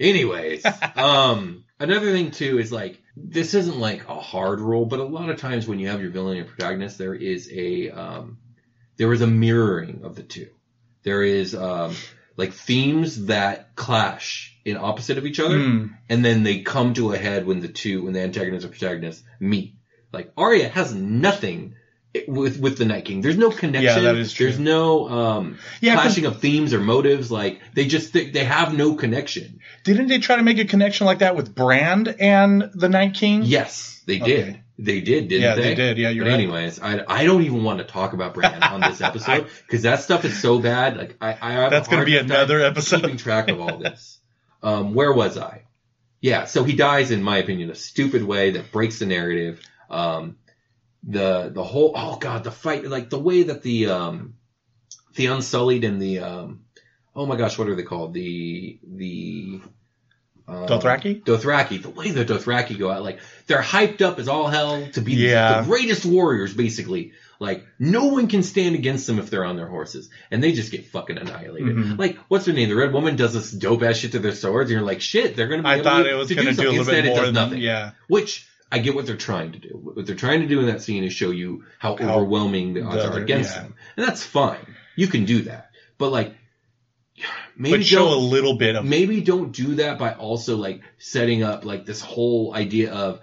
[0.00, 0.64] anyways,
[0.96, 5.30] um, another thing too is like this isn't like a hard rule, but a lot
[5.30, 8.38] of times when you have your villain and protagonist, there is a um,
[8.96, 10.48] there is a mirroring of the two.
[11.02, 11.94] There is um,
[12.36, 15.86] like themes that clash in opposite of each other Hmm.
[16.08, 19.24] and then they come to a head when the two when the antagonist and protagonist
[19.40, 19.74] meet.
[20.12, 21.74] Like Arya has nothing
[22.26, 23.20] with with the Night King.
[23.20, 23.82] There's no connection.
[23.82, 24.46] Yeah, that is true.
[24.46, 27.30] There's no um, Yeah, clashing of themes or motives.
[27.30, 29.60] Like they just they, they have no connection.
[29.84, 33.42] Didn't they try to make a connection like that with Bran and the Night King?
[33.44, 34.24] Yes, they Okay.
[34.42, 34.60] did.
[34.80, 35.62] They did, didn't Yeah, they?
[35.62, 35.98] they did.
[35.98, 36.34] Yeah, you're but right.
[36.40, 40.00] anyways, I, I don't even want to talk about Bran on this episode because that
[40.00, 40.96] stuff is so bad.
[40.96, 43.02] Like I, I That's a gonna be another episode.
[43.02, 44.18] keeping track of all this.
[44.62, 45.62] Um, where was I?
[46.20, 49.60] Yeah, so he dies in my opinion a stupid way that breaks the narrative.
[49.90, 50.36] Um,
[51.02, 54.34] the the whole oh god the fight like the way that the um
[55.14, 56.60] the Unsullied and the um
[57.14, 59.60] oh my gosh what are they called the the
[60.46, 61.22] um, Dothraki?
[61.22, 65.00] Dothraki the way the Dothraki go out like they're hyped up as all hell to
[65.00, 65.60] be Yeah.
[65.60, 69.68] the greatest warriors basically like no one can stand against them if they're on their
[69.68, 71.98] horses and they just get fucking annihilated Mhm.
[71.98, 74.70] like what's her name the red woman does this dope ass shit to their swords
[74.70, 76.68] and you're like shit they're gonna be I able thought it was going to do
[76.68, 77.90] a little bit Instead, more than nothing yeah.
[78.08, 79.68] which I get what they're trying to do.
[79.70, 82.82] What they're trying to do in that scene is show you how, How overwhelming the
[82.82, 83.62] odds the are against yeah.
[83.62, 84.74] them, and that's fine.
[84.96, 86.34] You can do that, but like
[87.56, 91.42] maybe But show a little bit of maybe don't do that by also like setting
[91.42, 93.20] up like this whole idea of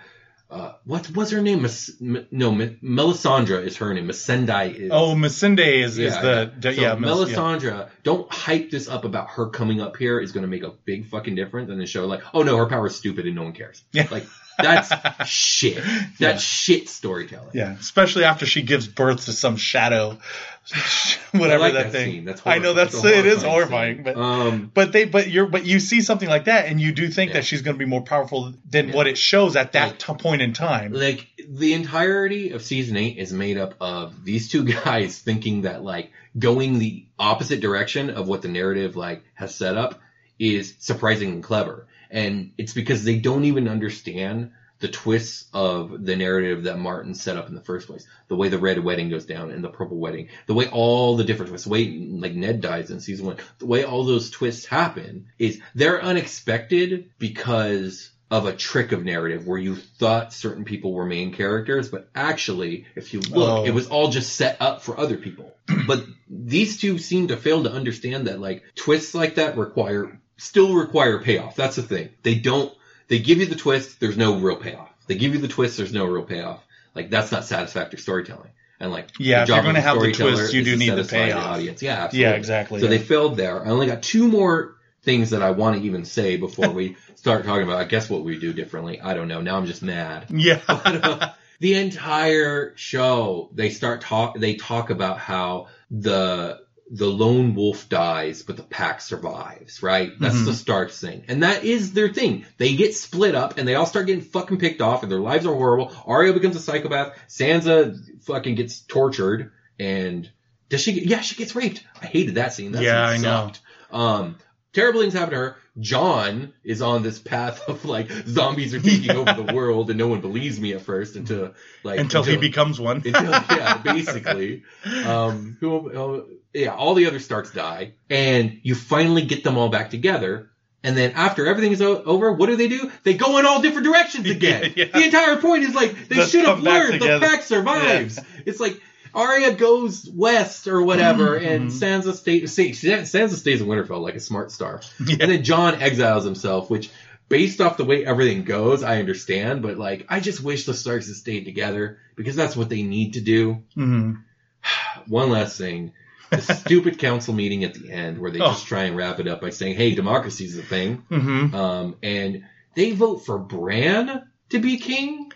[0.49, 1.63] uh, what was her name?
[1.63, 4.07] Mis- M- no, M- Melisandre is her name.
[4.07, 4.91] Masendai is.
[4.93, 6.59] Oh, Masinde is, is the, yeah.
[6.59, 7.35] the So yeah, Melis- yeah.
[7.35, 10.71] Melisandre, don't hype this up about her coming up here is going to make a
[10.85, 13.43] big fucking difference, and then show like, oh no, her power is stupid and no
[13.43, 13.83] one cares.
[13.91, 14.07] Yeah.
[14.11, 14.27] Like
[14.57, 15.75] that's shit.
[15.83, 16.37] That's Yeah.
[16.37, 17.49] shit storytelling.
[17.53, 20.17] Yeah, especially after she gives birth to some shadow,
[21.31, 22.11] whatever like that, that thing.
[22.11, 22.25] scene.
[22.25, 25.45] That's I know that's a it is horrifying horrifying, but Um, but they but you're
[25.47, 27.35] but you see something like that and you do think Yeah.
[27.37, 28.95] that she's going to be more powerful than Yeah.
[28.95, 30.93] what it shows at that Like- t- point in time.
[30.93, 35.83] like the entirety of season eight is made up of these two guys thinking that
[35.83, 40.01] like going the opposite direction of what the narrative like has set up
[40.39, 41.87] is surprising and clever.
[42.15, 47.37] And it's because they don't even understand the twists of the narrative that Martin set
[47.37, 48.05] up in the first place.
[48.29, 51.23] The way the red wedding goes down and the purple wedding, the way all the
[51.23, 54.65] different twists, the way like Ned dies in season one, the way all those twists
[54.65, 60.93] happen is they're unexpected because of a trick of narrative where you thought certain people
[60.93, 63.65] were main characters, but actually, if you look, Oh.
[63.65, 65.53] it was all just set up for other people.
[65.87, 70.75] but these two seem to fail to understand that like twists like that require, still
[70.75, 71.55] require payoff.
[71.55, 72.09] That's the thing.
[72.23, 72.73] They don't,
[73.07, 74.89] they give you the twist, there's no real payoff.
[75.07, 76.63] They give you the twist, there's no real payoff.
[76.95, 78.51] Like that's not satisfactory storytelling.
[78.79, 81.45] And like, Yeah, the if you're gonna have the twist, you do need the payoff.
[81.45, 81.81] audience.
[81.81, 82.19] Yeah, absolutely.
[82.19, 82.79] Yeah, exactly.
[82.79, 82.89] So yeah.
[82.89, 83.65] they failed there.
[83.65, 87.45] I only got two more things that I want to even say before we start
[87.45, 87.77] talking about.
[87.77, 88.99] I guess what we do differently.
[88.99, 89.41] I don't know.
[89.41, 90.27] Now I'm just mad.
[90.29, 90.61] yeah.
[90.67, 91.29] Uh,
[91.61, 94.37] the entire show, they start talk.
[94.37, 96.59] They talk about how the
[96.91, 99.81] the lone wolf dies, but the pack survives.
[99.81, 100.11] Right?
[100.19, 100.45] That's Mhm.
[100.45, 102.45] the Stark thing, and that is their thing.
[102.57, 105.45] They get split up, and they all start getting fucking picked off, and their lives
[105.45, 105.91] are horrible.
[106.05, 107.17] Arya becomes a psychopath.
[107.27, 110.29] Sansa fucking gets tortured, and
[110.69, 110.93] does she?
[110.93, 111.83] Get, yeah, she gets raped.
[112.01, 112.71] I hated that scene.
[112.73, 113.45] That Yeah, scene I know.
[113.47, 113.61] sucked.
[113.91, 114.35] Um,
[114.73, 115.55] terrible things happen to her.
[115.79, 120.07] Jon is on this path of like zombies are taking over the world, and no
[120.07, 122.97] one believes me at first until like until, he becomes one.
[123.05, 124.63] until yeah, basically.
[125.03, 129.89] Um, who, yeah, all the other Starks die, and you finally get them all back
[129.91, 130.49] together.
[130.83, 132.91] And then after everything is o- over, what do they do?
[133.03, 134.73] They go in all different directions again.
[134.75, 134.85] Yeah.
[134.85, 137.01] The entire point is like they Let's should have learned.
[137.01, 138.19] The pack survives.
[138.45, 138.79] It's like
[139.13, 142.55] Arya goes west or whatever, and Sansa stays.
[142.55, 144.81] Sansa stays in Winterfell like a smart star.
[145.05, 145.17] Yeah.
[145.21, 146.91] And then Jon exiles himself, which,
[147.29, 149.61] based off the way everything goes, I understand.
[149.63, 153.13] But like, I just wish the Starks had stayed together because that's what they need
[153.13, 153.63] to do.
[153.75, 154.21] Mhm.
[155.07, 155.93] One last thing.
[156.35, 158.47] The stupid council meeting at the end where they Oh.
[158.47, 161.03] just try and wrap it up by saying, hey, democracy's a thing.
[161.11, 161.53] Mhm.
[161.53, 162.43] Um, and
[162.75, 165.31] they vote for Bran to be king.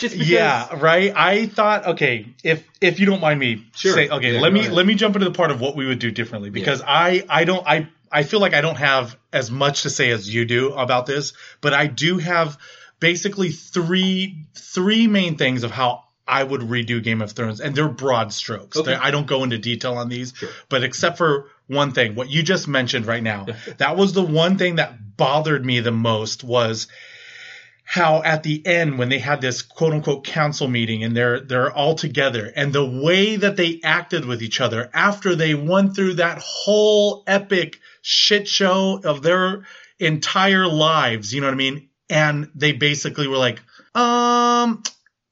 [0.00, 0.30] Just because.
[0.30, 1.12] Yeah, right.
[1.16, 3.92] I thought, okay, if if you don't mind me Sure.
[3.94, 4.72] say, okay, Yeah, let me ahead.
[4.72, 7.44] let me jump into the part of what we would do differently because I I
[7.44, 10.72] don't I I feel like I don't have as much to say as you do
[10.72, 12.56] about this, but I do have
[13.00, 17.88] basically three three main things of how I would redo Game of Thrones, and they're
[17.88, 18.76] broad strokes.
[18.76, 18.90] Okay.
[18.92, 20.50] They're- I don't go into detail on these, Sure.
[20.68, 23.46] but except for one thing, what you just mentioned right now,
[23.78, 26.86] that was the one thing that bothered me the most was
[27.84, 31.72] how at the end when they had this quote unquote council meeting and they're they're
[31.72, 36.12] all together and the way that they acted with each other after they went through
[36.14, 39.64] that whole epic shit show of their
[39.98, 41.88] entire lives, you know what I mean?
[42.10, 43.60] And they basically were like,
[43.94, 44.82] um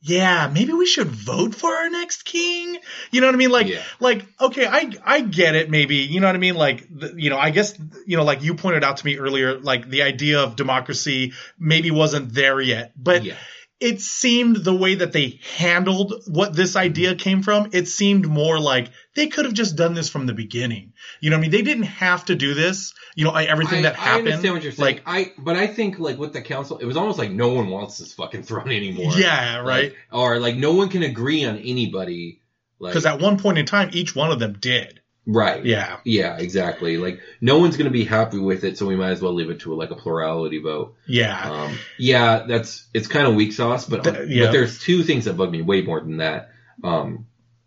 [0.08, 2.78] yeah, maybe we should vote for our next king.
[3.10, 3.50] You know what I mean?
[3.50, 3.82] Like, Yeah.
[3.98, 5.68] like, okay, I, I get it.
[5.68, 6.54] Maybe, you know what I mean?
[6.54, 9.58] Like, the, you know, I guess, you know, like you pointed out to me earlier,
[9.58, 13.34] like the idea of democracy maybe wasn't there yet, but Yeah.
[13.78, 18.58] It seemed the way that they handled what this idea came from, it seemed more
[18.58, 20.94] like they could have just done this from the beginning.
[21.20, 21.50] You know what I mean?
[21.50, 22.94] They didn't have to do this.
[23.14, 24.28] You know, I, everything I, that happened.
[24.28, 24.96] I understand what you're saying.
[24.96, 27.68] Like, I, but I think like with the council, it was almost like no one
[27.68, 29.12] wants this fucking throne anymore.
[29.16, 29.90] yeah, right.
[29.90, 32.40] Like, or like no one can agree on anybody.
[32.78, 35.00] Like, Because at one point in time, each one of them did.
[35.26, 35.64] Right.
[35.64, 35.98] Yeah.
[36.04, 36.96] Yeah, exactly.
[36.96, 39.60] Like no one's gonna be happy with it, so we might as well leave it
[39.60, 40.94] to like a plurality vote.
[41.06, 41.50] Yeah.
[41.50, 44.46] Um, yeah, that's it's kind of weak sauce, but Th- yeah.
[44.46, 46.50] but there's two things that bug me way more than that.
[46.84, 47.26] Um,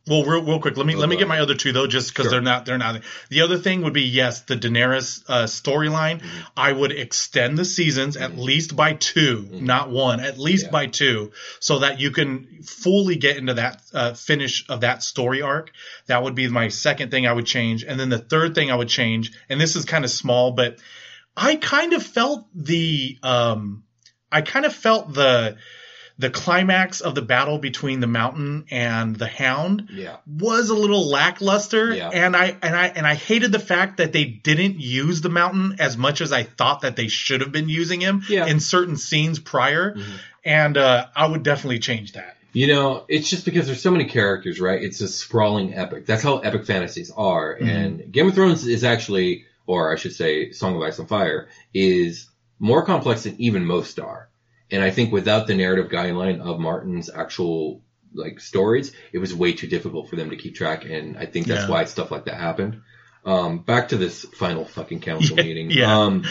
[0.09, 2.09] Well, real, real quick, let me Oh, let me get my other two though, just
[2.09, 2.31] because Sure.
[2.31, 3.01] they're not they're not.
[3.29, 6.19] The other thing would be yes, the Daenerys uh, storyline.
[6.19, 6.39] Mm-hmm.
[6.57, 10.71] I would extend the seasons at least by 2 not one, at least Yeah.
[10.71, 15.41] by two, so that you can fully get into that uh, finish of that story
[15.41, 15.71] arc.
[16.07, 18.75] That would be my second thing I would change, and then the third thing I
[18.75, 20.79] would change, and this is kind of small, but
[21.37, 23.83] I kind of felt the um,
[24.31, 25.57] I kind of felt the
[26.19, 31.09] the climax of the battle between the mountain and the hound yeah, was a little
[31.09, 32.09] lackluster Yeah.
[32.09, 35.77] and I and I and I hated the fact that they didn't use the mountain
[35.79, 38.45] as much as I thought that they should have been using him Yeah.
[38.47, 39.95] in certain scenes prior
[40.43, 42.35] and uh, I would definitely change that.
[42.51, 44.81] You know, it's just because there's so many characters, right?
[44.83, 46.05] It's a sprawling epic.
[46.05, 47.55] That's how epic fantasies are.
[47.55, 47.69] Mm-hmm.
[47.69, 51.47] And Game of Thrones is actually, or I should say, Song of Ice and Fire
[51.73, 52.27] is
[52.57, 54.29] more complex than even most are.
[54.71, 57.81] And I think without the narrative guideline of Martin's actual
[58.13, 60.85] like stories, it was way too difficult for them to keep track.
[60.85, 61.69] And I think that's Yeah.
[61.69, 62.81] why stuff like that happened.
[63.25, 65.71] Um, back to this final fucking council Yeah, meeting.
[65.71, 65.99] yeah.
[65.99, 66.23] Um,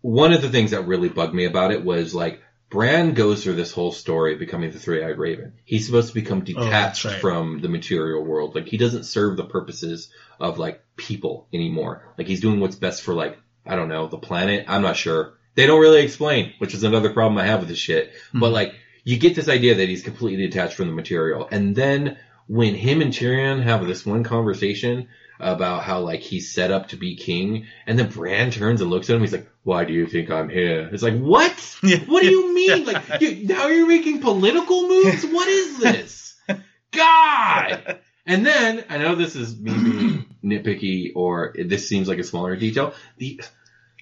[0.00, 2.40] one of the things that really bugged me about it was like
[2.70, 5.52] Bran goes through this whole story of becoming the three-eyed raven.
[5.64, 7.20] He's supposed to become Oh, detached right.
[7.20, 8.54] from the material world.
[8.54, 10.08] Like he doesn't serve the purposes
[10.40, 12.14] of like people anymore.
[12.16, 14.64] Like he's doing what's best for like I don't know the planet.
[14.68, 15.34] I'm not sure.
[15.54, 18.12] They don't really explain, which is another problem I have with this shit.
[18.32, 18.40] Hmm.
[18.40, 22.18] But like you get this idea that he's completely detached from the material, and then
[22.46, 25.08] when him and Tyrion have this one conversation
[25.40, 29.10] about how like he's set up to be king, and then Bran turns and looks
[29.10, 31.52] at him, he's like, "Why do you think I'm here?" It's like, what?
[32.06, 32.84] What do you mean?
[32.84, 35.24] Like you, now you're making political moves?
[35.24, 36.40] What is this?
[36.92, 37.98] God!
[38.24, 42.54] And then I know this is me being nitpicky, or this seems like a smaller
[42.54, 42.94] detail.
[43.18, 43.40] The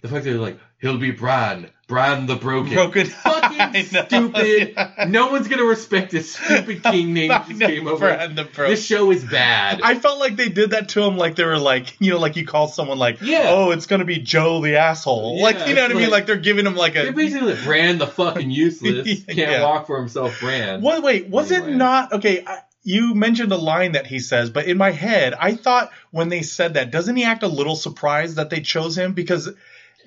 [0.03, 2.73] the fact that they're like, he'll be Bran, Bran the Broken.
[2.75, 3.07] Broken.
[3.25, 4.73] Fucking stupid.
[4.77, 5.05] yeah.
[5.09, 7.99] No one's gonna respect this stupid king name that just came over.
[8.07, 8.71] Bran the Broken.
[8.71, 9.81] This show is bad.
[9.83, 12.37] I felt like they did that to him, like they were like, you know, like
[12.37, 13.47] you call someone like, Yeah.
[13.49, 16.03] oh, it's gonna be Joe the asshole, Yeah, like you know what I mean?
[16.05, 17.03] like- Like they're giving him like a.
[17.03, 20.81] They're basically like, Bran the fucking useless, can't walk for himself, Bran.
[20.83, 21.03] What?
[21.03, 22.45] Wait, was it not okay?
[22.47, 26.31] I, you mentioned a line that he says, but in my head, I thought when
[26.31, 29.51] they said that, doesn't he act a little surprised that they chose him because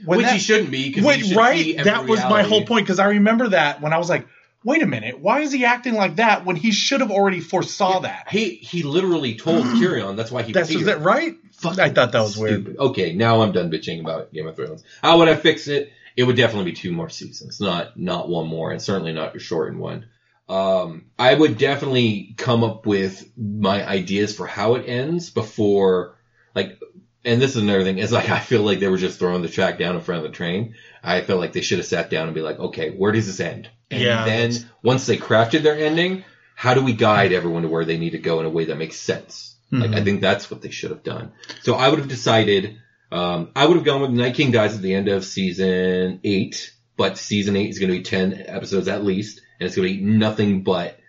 [0.05, 1.77] when Which that, he shouldn't be, he should right?
[1.83, 4.27] That was my whole point because I remember that when I was like,
[4.63, 7.99] wait a minute, why is he acting like that when he should have already foresaw
[8.01, 8.27] that?
[8.29, 10.81] He he literally told Tyrion that's why he That's feared.
[10.81, 11.35] is that right?
[11.53, 12.77] fucking I thought that was weird.
[12.77, 14.83] Okay, now I'm done bitching about Game of Thrones.
[15.01, 15.91] How would I fix it?
[16.15, 19.39] It would definitely be two more seasons, not not one more, and certainly not a
[19.39, 20.07] shortened one.
[20.49, 26.17] Um, I would definitely come up with my ideas for how it ends before,
[26.53, 26.79] like,
[27.25, 27.97] and this is another thing.
[27.99, 30.31] It's like I feel like they were just throwing the track down in front of
[30.31, 30.75] the train.
[31.03, 33.39] I feel like they should have sat down and be like, okay, where does this
[33.39, 33.69] end?
[33.91, 36.23] And Yeah, then that's- once they crafted their ending,
[36.55, 38.77] how do we guide everyone to where they need to go in a way that
[38.77, 39.55] makes sense?
[39.71, 40.03] Like I Mhm.
[40.03, 41.31] think that's what they should have done.
[41.63, 42.75] So I would have decided,
[43.11, 46.71] um, I would have gone with Night King dies at the end of season eight,
[46.95, 49.95] but season eight is going to be 10 episodes at least, and it's going to
[49.95, 50.99] be nothing but,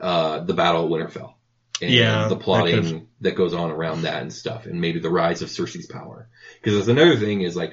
[0.00, 1.33] uh, the Battle of Winterfell.
[1.82, 5.10] And Yeah, the plotting could've- that goes on around that and stuff, and maybe the
[5.10, 6.28] rise of Cersei's power.
[6.60, 7.72] Because there's another thing is like,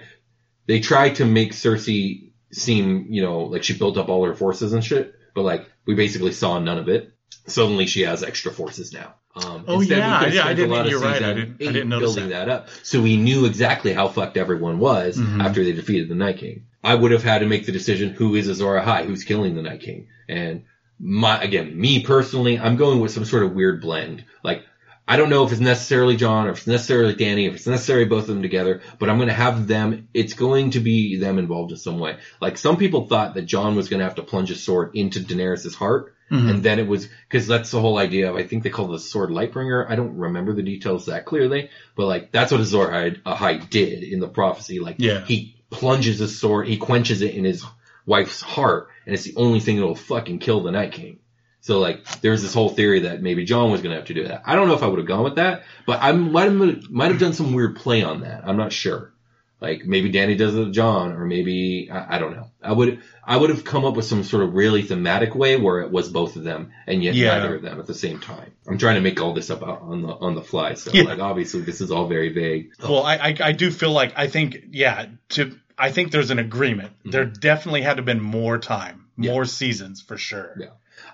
[0.68, 4.74] they try to make Cersei seem, you know, like she built up all her forces
[4.74, 7.12] and shit, but like, we basically saw none of it.
[7.48, 9.16] Suddenly she has extra forces now.
[9.36, 12.16] Um, Oh, instead, yeah, yeah, I didn't- of you're right, I didn't- I didn't notice
[12.16, 12.50] building that.
[12.50, 12.68] up.
[12.84, 15.42] So we knew exactly how fucked everyone was Mhm.
[15.42, 16.64] after they defeated the Night King.
[16.84, 19.62] I would have had to make the decision who is Azor Ahai, who's killing the
[19.62, 20.08] Night King.
[20.28, 20.64] And
[21.04, 24.24] my, again, me personally, I'm going with some sort of weird blend.
[24.44, 24.64] Like,
[25.08, 28.06] I don't know if it's necessarily Jon or if it's necessarily Dany, if it's necessarily
[28.06, 31.40] both of them together, but I'm going to have them, it's going to be them
[31.40, 32.18] involved in some way.
[32.40, 35.20] Like some people thought that Jon was going to have to plunge his sword into
[35.20, 36.14] Daenerys' heart.
[36.30, 36.50] Mhm.
[36.50, 39.00] And then it was, cause that's the whole idea of, I think they call the
[39.00, 39.90] sword Lightbringer.
[39.90, 42.88] I don't remember the details that clearly, but like, that's what Azor
[43.26, 44.80] Ahai did in the prophecy.
[44.80, 45.26] Like, Yeah.
[45.26, 47.66] he plunges his sword, he quenches it in his
[48.06, 51.20] wife's heart, and it's the only thing that will fucking kill the Night King.
[51.62, 54.42] So like, there's this whole theory that maybe Jon was gonna have to do that.
[54.46, 57.12] I don't know if I would have gone with that, but I might have, might
[57.12, 58.44] have done some weird play on that.
[58.46, 59.14] I'm not sure.
[59.60, 62.50] Like maybe Dany does it to Jon, or maybe I, I don't know.
[62.64, 65.82] I would I would have come up with some sort of really thematic way where
[65.82, 67.38] it was both of them and yet Yeah.
[67.38, 68.52] neither of them at the same time.
[68.68, 71.04] I'm trying to make all this up on the on the fly, so Yeah.
[71.04, 72.72] like obviously this is all very vague.
[72.82, 76.40] Well, I, I I do feel like I think yeah to I think there's an
[76.40, 76.92] agreement.
[77.04, 79.24] There definitely had to have been more time, Mm-hmm.
[79.24, 79.32] Yeah.
[79.34, 80.56] more seasons for sure.
[80.60, 80.68] Yeah.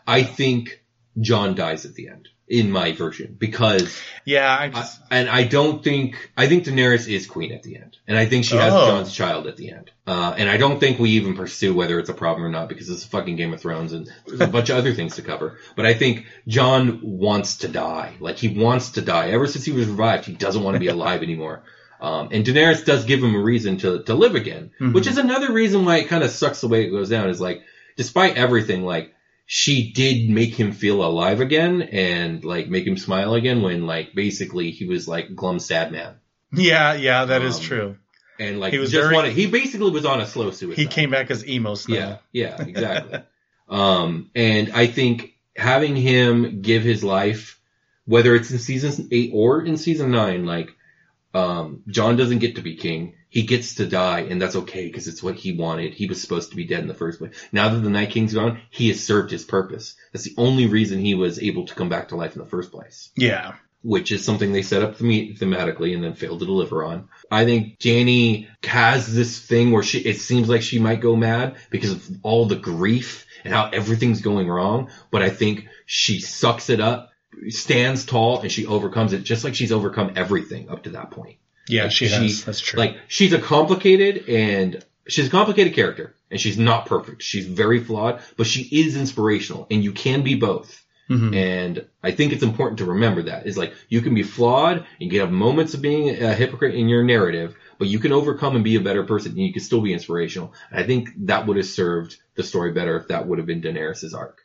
[0.06, 0.84] I think
[1.20, 5.84] Jon dies at the end in my version because Yeah, I I, and I don't
[5.84, 8.88] think I think Daenerys is queen at the end, and I think she has Oh.
[8.88, 9.92] Jon's child at the end.
[10.06, 12.88] Uh, and I don't think we even pursue whether it's a problem or not because
[12.90, 15.58] it's a fucking Game of Thrones and there's a bunch of other things to cover.
[15.76, 19.32] But I think Jon wants to die, like he wants to die.
[19.32, 21.64] Ever since he was revived, he doesn't want to be alive anymore.
[22.00, 24.94] Um, and Daenerys does give him a reason to to live again, Mhm.
[24.94, 27.30] which is another reason why it kind of sucks the way it goes down.
[27.30, 27.62] Is like,
[27.96, 29.14] despite everything, like
[29.46, 34.14] she did make him feel alive again and like make him smile again when like
[34.14, 36.16] basically he was like glum sad man
[36.54, 37.96] yeah, yeah, that is Um, true.
[38.40, 40.80] and like He was just very- wanted he basically was on a slow suicide.
[40.82, 41.96] He came back as emo Snow.
[41.96, 43.20] Yeah, yeah, exactly.
[43.70, 47.60] um, and I think having him give his life,
[48.06, 50.70] whether it's in season eight or in season nine, like
[51.38, 53.14] um, Jon doesn't get to be king.
[53.30, 55.94] He gets to die, and that's okay because it's what he wanted.
[55.94, 57.34] He was supposed to be dead in the first place.
[57.52, 59.96] Now that the Night King's gone, he has served his purpose.
[60.14, 62.72] That's the only reason he was able to come back to life in the first
[62.72, 63.54] place Yeah.
[63.84, 67.08] which is something they set up theme- thematically and then failed to deliver on.
[67.30, 71.56] I think Dany has this thing where she, it seems like she might go mad
[71.70, 76.70] because of all the grief and how everything's going wrong, but I think she sucks
[76.70, 77.12] it up,
[77.50, 81.38] stands tall, and she overcomes it just like she's overcome everything up to that point.
[81.68, 82.46] Yeah, Like, she has.
[82.46, 82.80] That's true.
[82.80, 87.24] Like she's a complicated and she's a complicated character and she's not perfect.
[87.24, 90.84] She's very flawed, but she is inspirational and you can be both.
[91.10, 91.36] Mhm.
[91.36, 94.86] And I think it's important to remember that is like you can be flawed and
[95.00, 98.56] you can have moments of being a hypocrite in your narrative, but you can overcome
[98.56, 100.54] and be a better person and you can still be inspirational.
[100.70, 103.62] And I think that would have served the story better if that would have been
[103.62, 104.42] Daenerys' arc.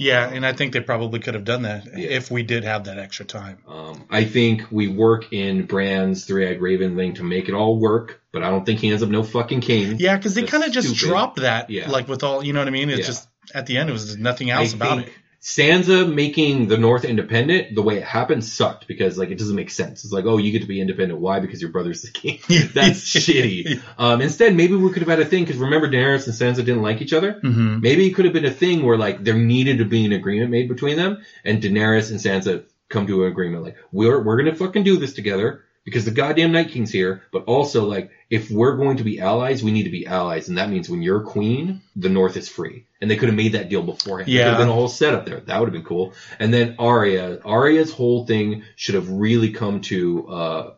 [0.00, 2.08] Yeah, and I think they probably could have done that Yeah.
[2.08, 3.58] if we did have that extra time.
[3.68, 8.22] Um, I think we work in Bran's three-eyed raven thing to make it all work,
[8.32, 9.96] but I don't think he ends up no fucking king.
[9.98, 11.90] Yeah, because they kind of just dropped that, Yeah.
[11.90, 12.88] like with all, you know what I mean?
[12.88, 13.06] It's Yeah.
[13.06, 15.12] just at the end, it was nothing else I about it.
[15.42, 19.70] Sansa making the North independent, the way it happened sucked because like it doesn't make
[19.70, 20.04] sense.
[20.04, 21.18] It's like, oh, you get to be independent.
[21.18, 21.40] Why?
[21.40, 22.40] Because your brother's the king.
[22.74, 23.80] That's shitty.
[23.96, 26.82] Um, instead, maybe we could have had a thing because remember Daenerys and Sansa didn't
[26.82, 27.40] like each other.
[27.40, 30.12] hmm Maybe it could have been a thing where like there needed to be an
[30.12, 34.36] agreement made between them, and Daenerys and Sansa come to an agreement like we're we're
[34.36, 37.22] gonna fucking do this together because the goddamn Night King's here.
[37.32, 40.58] But also like if we're going to be allies, we need to be allies, and
[40.58, 42.86] that means when you're queen, the North is free.
[43.00, 44.28] And they could have made that deal beforehand.
[44.28, 44.48] There could Yeah.
[44.50, 45.40] have been a whole setup there.
[45.40, 46.12] That would have been cool.
[46.38, 50.70] And then Arya, Arya's whole thing should have really come to uh,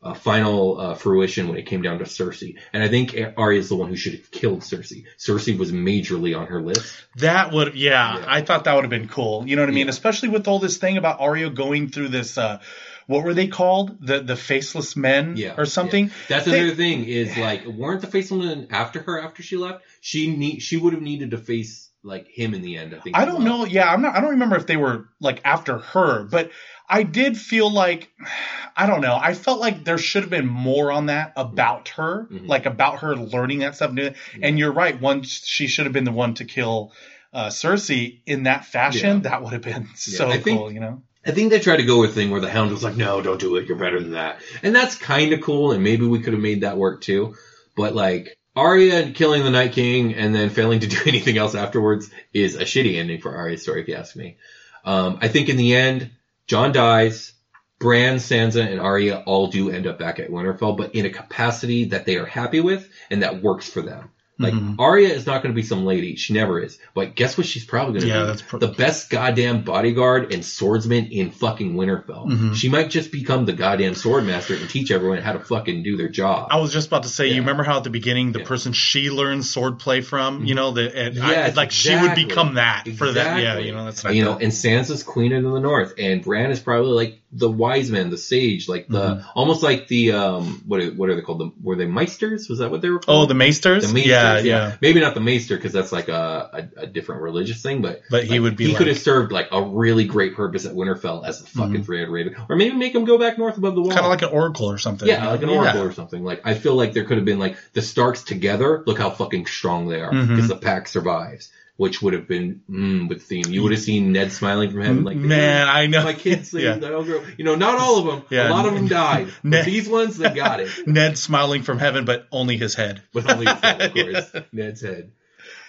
[0.00, 2.56] a final uh, fruition when it came down to Cersei.
[2.72, 5.04] And I think Arya is the one who should have killed Cersei.
[5.18, 6.94] Cersei was majorly on her list.
[7.16, 8.24] That would, yeah, Yeah.
[8.28, 9.44] I thought that would have been cool.
[9.48, 9.86] You know what I mean?
[9.86, 9.90] Yeah.
[9.90, 12.60] Especially with all this thing about Arya going through this, uh,
[13.06, 13.96] what were they called?
[14.00, 16.06] The the faceless men Yeah, or something.
[16.06, 16.12] yeah.
[16.28, 19.82] That's They- another thing is like weren't the faceless men after her after she left?
[20.00, 22.94] She need she would have needed to face like him in the end.
[22.94, 23.16] I think.
[23.16, 23.58] I don't well.
[23.60, 23.64] know.
[23.64, 24.14] Yeah, I'm not.
[24.14, 26.50] I don't remember if they were like after her, but
[26.88, 28.10] I did feel like
[28.76, 29.16] I don't know.
[29.20, 32.48] I felt like there should have been more on that about her, Mhm.
[32.48, 33.92] like about her learning that stuff.
[33.92, 35.00] new- And you're right.
[35.00, 36.92] Once she should have been the one to kill
[37.32, 39.16] uh, Cersei in that fashion.
[39.16, 39.30] Yeah.
[39.30, 40.70] That would have been so think- cool.
[40.72, 41.02] You know.
[41.26, 43.22] I think they tried to go with a thing where the Hound was like, "No,
[43.22, 43.66] don't do it.
[43.66, 45.72] You're better than that," and that's kind of cool.
[45.72, 47.34] And maybe we could have made that work too.
[47.76, 52.10] But like Arya killing the Night King and then failing to do anything else afterwards
[52.32, 54.36] is a shitty ending for Arya's story, if you ask me.
[54.84, 56.10] Um, I think in the end,
[56.46, 57.32] Jon dies.
[57.80, 61.86] Bran, Sansa, and Arya all do end up back at Winterfell, but in a capacity
[61.86, 64.10] that they are happy with and that works for them.
[64.36, 64.76] Like Mhm.
[64.80, 66.76] Arya is not going to be some lady; she never is.
[66.92, 67.46] But guess what?
[67.46, 71.74] She's probably going to Yeah, be that's the best goddamn bodyguard and swordsman in fucking
[71.74, 72.26] Winterfell.
[72.28, 72.54] Mhm.
[72.56, 76.08] She might just become the goddamn swordmaster and teach everyone how to fucking do their
[76.08, 76.48] job.
[76.50, 77.34] I was just about to say, Yeah.
[77.34, 78.44] you remember how at the beginning the Yeah.
[78.46, 82.54] person she learned swordplay from, you know, the and I- Yes, like she would become
[82.54, 83.40] that for that.
[83.40, 86.50] Yeah, you know, that's I you know, and Sansa's queen of the north, and Bran
[86.50, 89.28] is probably like the wise man, the sage, like the Mm-hmm.
[89.34, 91.40] almost like the um what are, what are they called?
[91.40, 92.48] The, were they maesters?
[92.48, 93.24] Was that what they were Called?
[93.24, 93.88] Oh, the Maesters.
[93.88, 94.76] The Maesters, yeah, yeah.
[94.80, 98.24] Maybe not the Maester because that's like a, a, a different religious thing, but But
[98.24, 101.26] he would be he like- could have served like a really great purpose at Winterfell
[101.26, 101.84] as the fucking Mhm.
[101.84, 104.22] three-eyed raven, or maybe make him go back north above the wall, Kind of like
[104.22, 105.08] an oracle or something.
[105.08, 105.86] Yeah, like an oracle Yeah.
[105.88, 106.22] or something.
[106.22, 108.82] Like I feel like there could have been like the Starks together.
[108.86, 110.48] Look how fucking strong they are because Mhm.
[110.48, 113.46] the pack survives, which would have been mm, with theme.
[113.48, 116.04] You would have seen Ned smiling from heaven, like Man, I know.
[116.04, 116.74] my kids, Yeah.
[116.76, 117.24] they'll grow.
[117.36, 118.22] You know, not all of them.
[118.30, 118.48] Yeah.
[118.48, 119.26] A lot of them died.
[119.42, 120.70] But Ned- these ones, they got it.
[120.86, 123.02] Ned smiling from heaven, but only his head.
[123.12, 124.44] But only his head, of course.
[124.52, 125.10] Ned's head.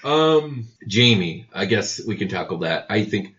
[0.03, 2.85] Um, Jaime, I guess we can tackle that.
[2.91, 3.33] I think,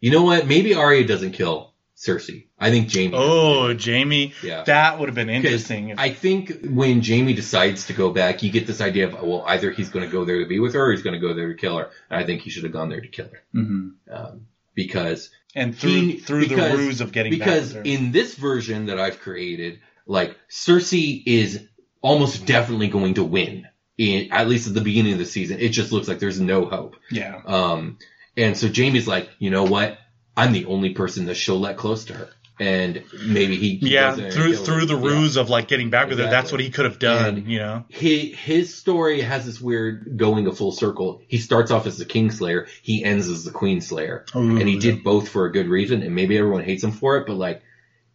[0.00, 0.46] you know what?
[0.48, 1.73] Maybe Arya doesn't kill
[2.04, 2.46] Cersei.
[2.58, 3.12] I think Jaime.
[3.14, 4.62] Oh, Jaime, yeah.
[4.64, 5.90] that would have been interesting.
[5.90, 9.44] If, I think when Jaime decides to go back, you get this idea of, well,
[9.46, 11.34] either he's going to go there to be with her or he's going to go
[11.34, 11.90] there to kill her.
[12.10, 13.42] And I think he should have gone there to kill her.
[13.54, 13.88] Mm-hmm.
[14.12, 18.86] Um, because and through he- through because- the ruse of getting because in this version
[18.86, 21.62] that I've created, like Cersei is
[22.02, 23.66] almost definitely going to win.
[23.96, 26.64] In, at least at the beginning of the season, it just looks like there's no
[26.64, 26.96] hope.
[27.12, 27.98] yeah, Um,
[28.36, 29.96] and so Jaime's like, you know what?
[30.36, 32.28] I'm the only person that she'll let close to her,
[32.58, 35.06] and maybe he, yeah, goes there and through through the Yeah.
[35.08, 36.24] ruse of like getting back with her.
[36.28, 37.36] That's what he could have done.
[37.38, 37.84] And- you know.
[37.88, 41.22] he his story has this weird going a full circle.
[41.28, 44.80] He starts off as the Kingslayer, he ends as the Queenslayer, Ooh, and he yeah.
[44.80, 46.02] did both for a good reason.
[46.02, 47.62] And maybe everyone hates him for it, but like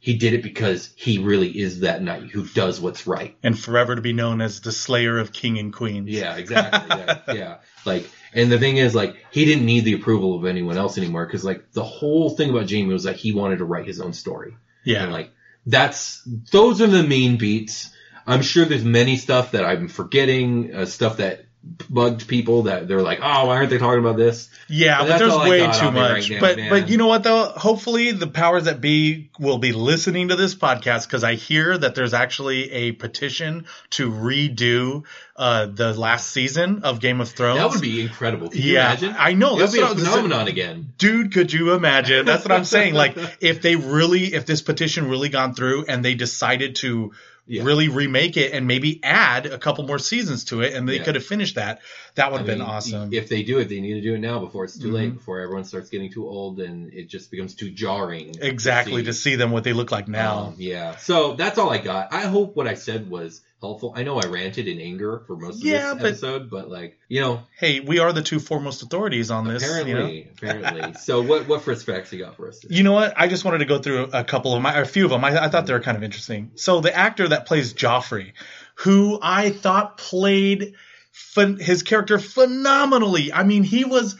[0.02, 3.36] he did it because he really is that knight who does what's right.
[3.44, 6.08] and forever to be known as the Slayer of King and Queens.
[6.10, 6.98] Yeah, exactly.
[6.98, 7.56] yeah, yeah.
[7.86, 11.26] Like, and the thing is, like, he didn't need the approval of anyone else anymore
[11.26, 14.14] because, like, the whole thing about Jaime was that he wanted to write his own
[14.14, 14.56] story.
[14.84, 15.04] yeah.
[15.04, 15.32] And like
[15.66, 16.22] that's
[16.52, 17.90] those are the main beats.
[18.26, 21.46] I'm sure there's many stuff that I'm forgetting, uh, stuff that
[21.90, 24.50] bugged people that they're like, oh, why aren't they talking about this?
[24.70, 26.30] Yeah, But but, there's way too much.
[26.30, 26.70] right now, but man.
[26.70, 27.46] but you know what though?
[27.46, 31.96] Hopefully the powers that be will be listening to this podcast because I hear that
[31.96, 35.04] there's actually a petition to redo
[35.36, 37.60] uh, the last season of Game of Thrones.
[37.60, 38.50] That would be incredible.
[38.50, 39.16] Can you Yeah, imagine?
[39.18, 40.94] I know, It would that's be a what I was- phenomenon again.
[40.98, 42.26] Dude, could you imagine?
[42.26, 42.94] That's what I'm saying.
[43.00, 47.14] Like, if they really, if this petition really gone through and they decided to
[47.50, 47.64] Yeah.
[47.64, 51.04] really remake it and maybe add a couple more seasons to it and they Yeah.
[51.04, 51.82] could have finished that,
[52.14, 53.12] that would have been awesome.
[53.12, 54.94] If they do it, they need to do it now before it's too Mhm.
[54.94, 58.34] late, before everyone starts getting too old and it just becomes too jarring.
[58.34, 59.06] to exactly see.
[59.06, 60.40] to see them what they look like now.
[60.50, 60.96] Um, yeah.
[60.98, 62.14] So that's all I got.
[62.14, 63.94] I hope what I said was helpful.
[63.96, 66.98] I know I ranted in anger for most of Yeah, this but- episode, but like,
[67.08, 69.64] you know, hey, we are the two foremost authorities on this.
[69.64, 70.32] apparently, You know?
[70.32, 70.94] apparently.
[71.00, 72.60] So what what first facts you got for us?
[72.60, 72.76] today?
[72.76, 73.14] You know what?
[73.18, 75.24] I just wanted to go through a couple of my, a few of them.
[75.24, 76.52] I, I thought they were kind of interesting.
[76.56, 78.34] So the actor that plays Joffrey,
[78.76, 80.76] who I thought played
[81.14, 83.34] phen- his character phenomenally.
[83.34, 84.16] I mean, he was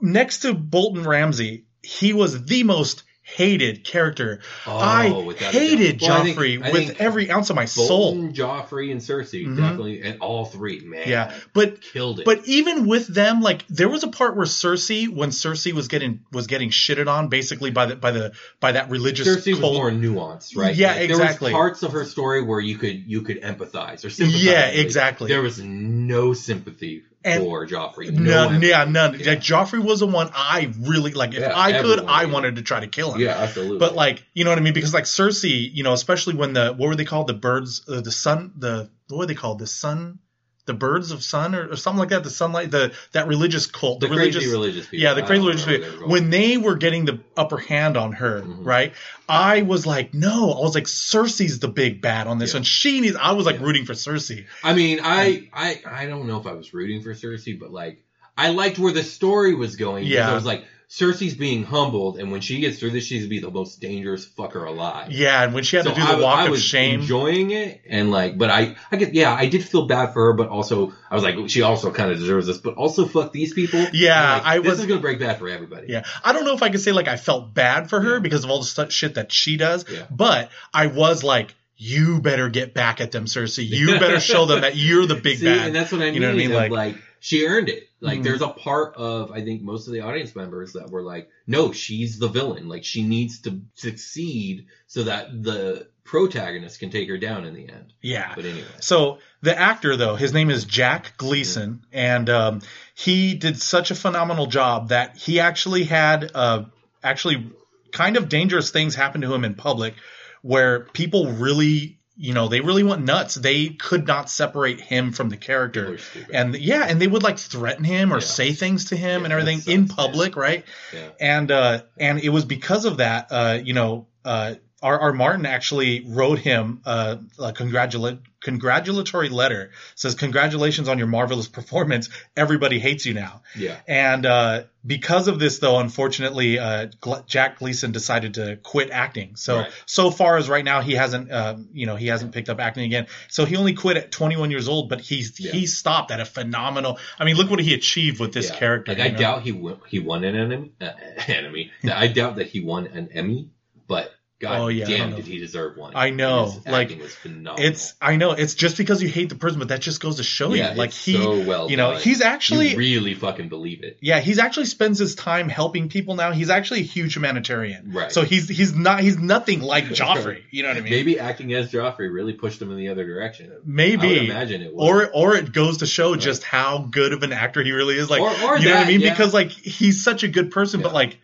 [0.00, 1.64] next to Bolton Ramsay.
[1.82, 4.38] He was the most hated character.
[4.68, 6.00] Oh, I hated.
[6.00, 7.88] Well, I think- Joffrey I with every ounce of my soul.
[8.14, 9.56] Bolton, Joffrey, and Cersei Mhm.
[9.56, 11.08] definitely, and all three, man.
[11.08, 12.24] Yeah, but killed it.
[12.24, 16.20] But even with them, like there was a part where Cersei, when Cersei was getting
[16.32, 19.90] was getting shitted on, basically by the by the by that religious Cersei was more
[19.90, 20.74] nuanced, right?
[20.76, 21.50] Yeah, Like, exactly.
[21.50, 24.44] There was parts of her story where you could you could empathize or sympathize.
[24.44, 25.26] Yeah, exactly.
[25.28, 28.10] There was no sympathy And- for Joffrey.
[28.12, 28.66] None, empathy.
[28.68, 29.18] yeah, none.
[29.18, 29.34] Yeah.
[29.36, 31.34] Joffrey was the one I really like.
[31.34, 32.32] If Yeah, I could, everyone I did.
[32.32, 33.20] wanted to try to kill him.
[33.20, 33.78] Yeah, absolutely.
[33.78, 34.72] But like, you know what I mean?
[34.74, 37.26] Because like Cersei, you know, especially when the what were they called?
[37.26, 39.58] The birds, uh, the sun, the what were they called?
[39.58, 40.18] The sun,
[40.66, 42.22] the birds of sun or, or something like that.
[42.24, 45.02] The sunlight, the that religious cult, the, The religious, crazy religious people.
[45.02, 45.86] yeah, the crazy religious people.
[45.88, 48.64] what they were When they were getting the upper hand on her, Mhm.
[48.66, 48.92] right?
[49.28, 52.58] I was like, no, I was like, Cersei's the big bad on this Yeah.
[52.58, 52.64] one.
[52.64, 53.16] She needs.
[53.16, 53.64] I was like Yeah.
[53.66, 54.44] rooting for Cersei.
[54.62, 58.02] I mean, I, I, I don't know if I was rooting for Cersei, but like,
[58.36, 60.04] I liked where the story was going.
[60.04, 60.30] Yeah.
[60.30, 63.40] I was like, Cersei's being humbled, and when she gets through this, she's gonna be
[63.40, 65.10] the most dangerous fucker alive.
[65.10, 67.00] Yeah, and when she had So to do I, the walk I of was shame,
[67.00, 70.32] enjoying it, and like, but I, I get, yeah, I did feel bad for her,
[70.34, 73.52] but also, I was like, she also kind of deserves this, but also fuck these
[73.52, 73.84] people.
[73.92, 75.88] Yeah, like, I this was- is gonna break bad for everybody.
[75.88, 78.20] Yeah, I don't know if I could say like I felt bad for her Yeah.
[78.20, 80.04] because of all the shit that she does, Yeah.
[80.08, 83.68] but I was like, you better get back at them, Cersei.
[83.68, 85.66] You better show them that you're the big See, bad.
[85.66, 86.14] and that's what I mean.
[86.14, 86.52] You know what I mean?
[86.52, 87.88] Like- Like, she earned it.
[88.00, 88.24] Like Mhm.
[88.24, 91.72] there's a part of I think most of the audience members that were like, no,
[91.72, 92.68] she's the villain.
[92.68, 97.68] Like she needs to succeed so that the protagonist can take her down in the
[97.68, 97.92] end.
[98.00, 98.32] yeah.
[98.34, 102.62] But anyway, So the actor, though, his name is Jack Gleeson, and um,
[102.94, 106.64] he did such a phenomenal job that he actually had uh,
[107.02, 107.50] actually
[107.90, 109.94] kind of dangerous things happen to him in public,
[110.42, 113.34] where people really, you know, they really went nuts.
[113.34, 115.98] They could not separate him from the character.
[116.32, 118.20] And yeah, and they would like threaten him or Yeah.
[118.26, 120.64] say things to him Yeah, and everything sucks, in public, right?
[120.94, 121.08] yeah.
[121.20, 125.46] and uh and it was because of that uh you know uh our, our Martin
[125.46, 129.70] actually wrote him uh, a congratula- congratulatory letter.
[129.96, 132.08] Says congratulations on your marvelous performance.
[132.36, 133.42] Everybody hates you now.
[133.56, 133.76] Yeah.
[133.86, 139.36] And uh, because of this, though, unfortunately, uh, Gl- Jack Gleeson decided to quit acting.
[139.36, 139.72] So Right.
[139.86, 142.84] so far as right now, he hasn't um, you know he hasn't picked up acting
[142.84, 143.06] again.
[143.28, 145.52] So he only quit at 21 years old, but he's Yeah.
[145.52, 146.98] he stopped at a phenomenal.
[147.18, 148.56] I mean, look what he achieved with this Yeah.
[148.56, 148.92] character.
[148.92, 149.18] Like I know?
[149.18, 150.72] doubt he won, he won an enemy.
[150.80, 150.90] Uh,
[151.28, 151.72] enemy.
[151.90, 153.50] I doubt that he won an Emmy,
[153.88, 155.92] but God Oh, yeah, damn, did he deserve one?
[155.96, 157.66] I know, like, acting was phenomenal.
[157.66, 160.22] It's I know it's just because you hate the person, but that just goes to
[160.24, 162.02] show yeah, you, like he, so well you know, done.
[162.02, 163.96] he's actually you really fucking believe it.
[164.02, 166.32] yeah, he's actually spends his time helping people now.
[166.32, 168.12] He's actually a huge humanitarian, Right.
[168.12, 170.42] So he's he's not he's nothing like Joffrey.
[170.50, 170.90] You know what I mean?
[170.92, 173.50] Maybe acting as Joffrey really pushed him in the other direction.
[173.52, 174.06] I Maybe.
[174.08, 174.86] would imagine it was.
[174.86, 178.10] or or it goes to show just how good of an actor he really is.
[178.10, 179.00] Like Or- or you know what I mean?
[179.00, 179.10] yeah.
[179.10, 181.18] Because like he's such a good person, but like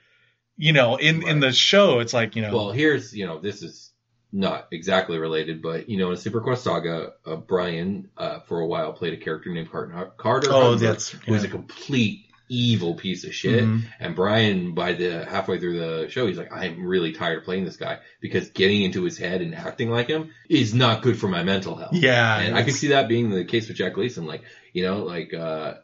[0.56, 3.62] you know, in in the show, it's like you know, Well, here's you know this
[3.62, 3.90] is
[4.32, 8.66] not exactly related, but you know in Super Quest Saga, uh, Brian uh, for a
[8.66, 10.12] while played a character named Carter.
[10.16, 13.64] Carter Oh, that's- who was a complete evil piece of shit.
[13.64, 13.82] Mhm.
[13.98, 17.64] And Brian, by the halfway through the show, he's like, I'm really tired of playing
[17.64, 21.28] this guy because getting into his head and acting like him is not good for
[21.28, 21.94] my mental health.
[21.94, 24.26] yeah, and I could see that being the case with Jack Gleeson.
[24.26, 24.42] Like,
[24.74, 25.74] you know, like, uh,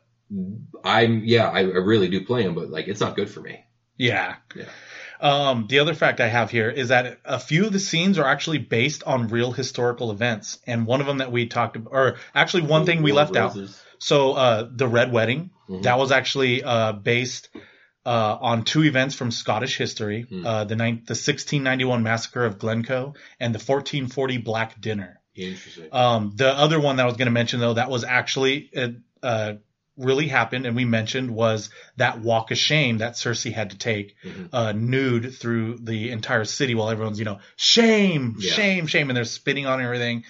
[0.85, 3.65] I'm, yeah, I, I really do play him, but like, it's not good for me.
[3.99, 4.37] Yeah.
[4.57, 4.65] Yeah.
[5.21, 8.25] Um, the other fact I have here is that a few of the scenes are
[8.27, 12.17] actually based on real historical events, and one of them that we talked about, or
[12.35, 13.55] actually one thing we left out.
[13.99, 15.83] So uh, the Red Wedding Mhm.
[15.83, 17.49] that was actually uh, based
[18.07, 23.15] uh, on two events from Scottish history: uh, the nine the 1691 massacre of Glencoe
[23.41, 25.21] and the 1440 Black Dinner.
[25.35, 25.89] Interesting.
[25.93, 28.89] Um, the other one that I was going to mention, though, that was actually uh,
[29.23, 29.53] uh,
[29.99, 34.17] really happened, and we mentioned was that walk of shame that Cersei had to take
[34.25, 34.49] Mhm.
[34.53, 38.53] uh, nude through the entire city while everyone's, you know, shame, Yeah.
[38.53, 40.25] shame, shame, and they're spitting on everything.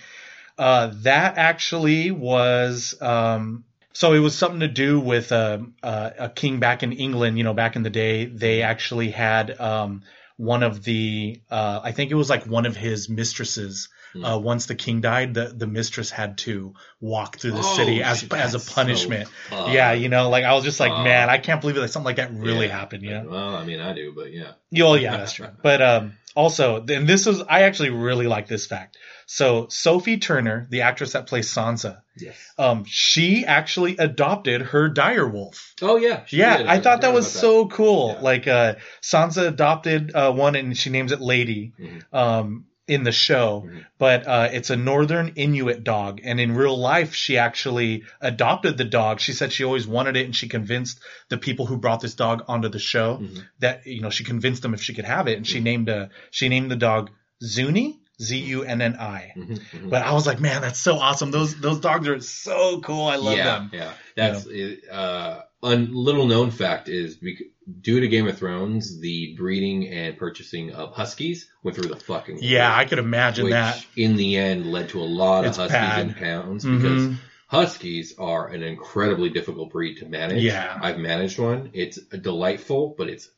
[0.59, 2.95] Uh, that actually was.
[3.01, 7.39] Um, so it was something to do with uh, uh, a king back in England.
[7.39, 10.03] You know, back in the day, they actually had um,
[10.37, 11.41] one of the.
[11.51, 13.89] Uh, I think it was like one of his mistresses.
[14.13, 14.25] Hmm.
[14.25, 18.03] Uh, once the king died, the, the mistress had to walk through the Oh, city
[18.03, 19.29] as shit, as a that's so punishment.
[19.51, 22.07] yeah, you know, like I was just like, Uh, man, I can't believe that something
[22.07, 22.79] like that really Yeah.
[22.79, 23.03] happened.
[23.03, 24.53] You know, Well, I mean, I do, but yeah.
[24.71, 25.49] yeah, well, yeah, that's true.
[25.63, 28.97] But um, also, and this is I actually really like this fact.
[29.27, 32.35] So Sophie Turner, the actress that plays Sansa, Yes.
[32.57, 35.75] um, she actually adopted her direwolf.
[35.83, 36.25] Oh yeah.
[36.25, 36.67] she Yeah, did.
[36.67, 38.15] I thought that was so cool.
[38.17, 38.23] Yeah.
[38.23, 41.75] Like uh, Sansa adopted uh, one, and she names it Lady.
[41.79, 42.03] Mhm.
[42.15, 43.85] Um, in the show, Mhm.
[43.99, 48.85] but uh, it's a northern Inuit dog, and in real life, she actually adopted the
[48.85, 49.21] dog.
[49.21, 52.45] She said she always wanted it, and she convinced the people who brought this dog
[52.49, 53.45] onto the show Mhm.
[53.61, 56.11] that you know she convinced them if she could have it, and she named a
[56.31, 57.11] she named the dog
[57.45, 59.33] Zunni Z U N N I.
[59.37, 59.91] Mhm, mhm.
[59.91, 61.31] But I was like, man, that's so awesome.
[61.31, 63.07] Those those dogs are so cool.
[63.07, 63.71] I love yeah, them.
[63.73, 67.47] Yeah, that's it, uh, a little known fact is bec-
[67.83, 72.39] due to Game of Thrones, the breeding and purchasing of huskies went through the fucking
[72.41, 73.85] Yeah, I could imagine which that.
[73.97, 76.07] in the end led to a lot It's of huskies bad.
[76.09, 77.17] in pounds because Mhm.
[77.47, 80.43] huskies are an incredibly difficult breed to manage.
[80.43, 80.79] Yeah.
[80.81, 81.71] I've managed one.
[81.75, 83.29] It's delightful, but it's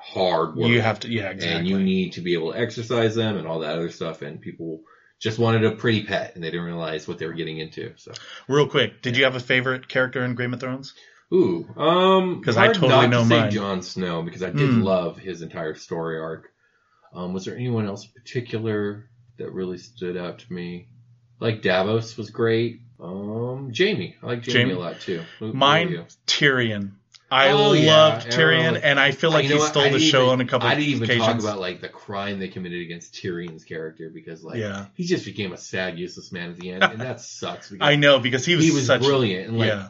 [0.00, 1.58] hard work You have to, yeah, exactly.
[1.58, 4.22] and you need to be able to exercise them and all that other stuff.
[4.22, 4.82] And people
[5.18, 7.92] just wanted a pretty pet, and they didn't realize what they were getting into.
[7.96, 8.12] So,
[8.48, 10.94] Real quick, did you have a favorite character in Game of Thrones?
[11.32, 13.50] Ooh, um, 'Cause I totally not know to say mine.
[13.50, 14.82] Jon Snow because I did Mm.
[14.82, 16.48] love his entire story arc.
[17.14, 19.08] Um, was there anyone else in particular
[19.38, 20.88] that really stood out to me?
[21.38, 22.80] Like Davos was great.
[23.00, 24.72] Um, Jaime, I like Jaime, Jaime?
[24.72, 25.22] a lot too.
[25.38, 26.04] Who- Mine?
[26.26, 26.92] Tyrion.
[27.32, 28.54] I Oh, yeah, loved Arrow.
[28.56, 29.68] Tyrion, and I feel like know he what?
[29.68, 31.26] stole the didn't show even- on a couple I didn't even occasions.
[31.26, 34.86] talk about like the crime they committed against Tyrion's character because like Yeah.
[34.94, 37.70] he just became a sad, useless man at the end, and that sucks.
[37.70, 39.88] Because I know because he was, he was such brilliant, and like yeah,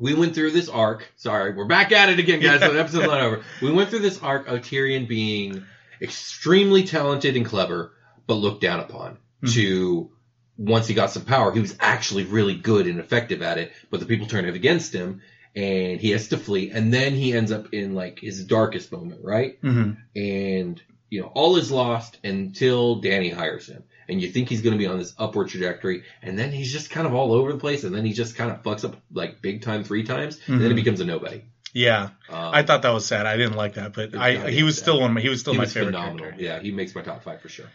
[0.00, 1.08] we went through this arc.
[1.16, 2.60] Sorry, we're back at it again, guys.
[2.60, 3.44] So the episode's not over.
[3.62, 5.64] We went through this arc of Tyrion being
[6.02, 7.92] extremely talented and clever,
[8.26, 9.18] but looked down upon.
[9.44, 9.52] Mhm.
[9.54, 10.10] To
[10.56, 14.00] once he got some power, he was actually really good and effective at it, but
[14.00, 15.22] the people turned it against him,
[15.56, 16.70] and he has to flee.
[16.70, 19.58] And then he ends up in like his darkest moment, right?
[19.62, 24.60] hmm and you know all is lost until Dany hires him, and you think he's
[24.60, 27.52] going to be on this upward trajectory, and then he's just kind of all over
[27.52, 30.38] the place, and then he just kind of fucks up like big time three times,
[30.48, 30.76] and then he Mhm.
[30.76, 31.42] becomes a nobody.
[31.72, 32.10] yeah.
[32.28, 33.26] Um, I thought that was sad.
[33.26, 34.82] I didn't like that, but I he was sad.
[34.82, 35.10] still one.
[35.10, 36.18] of my- He was still he my was favorite phenomenal.
[36.18, 36.42] character.
[36.42, 37.66] Yeah, he makes my top five for sure.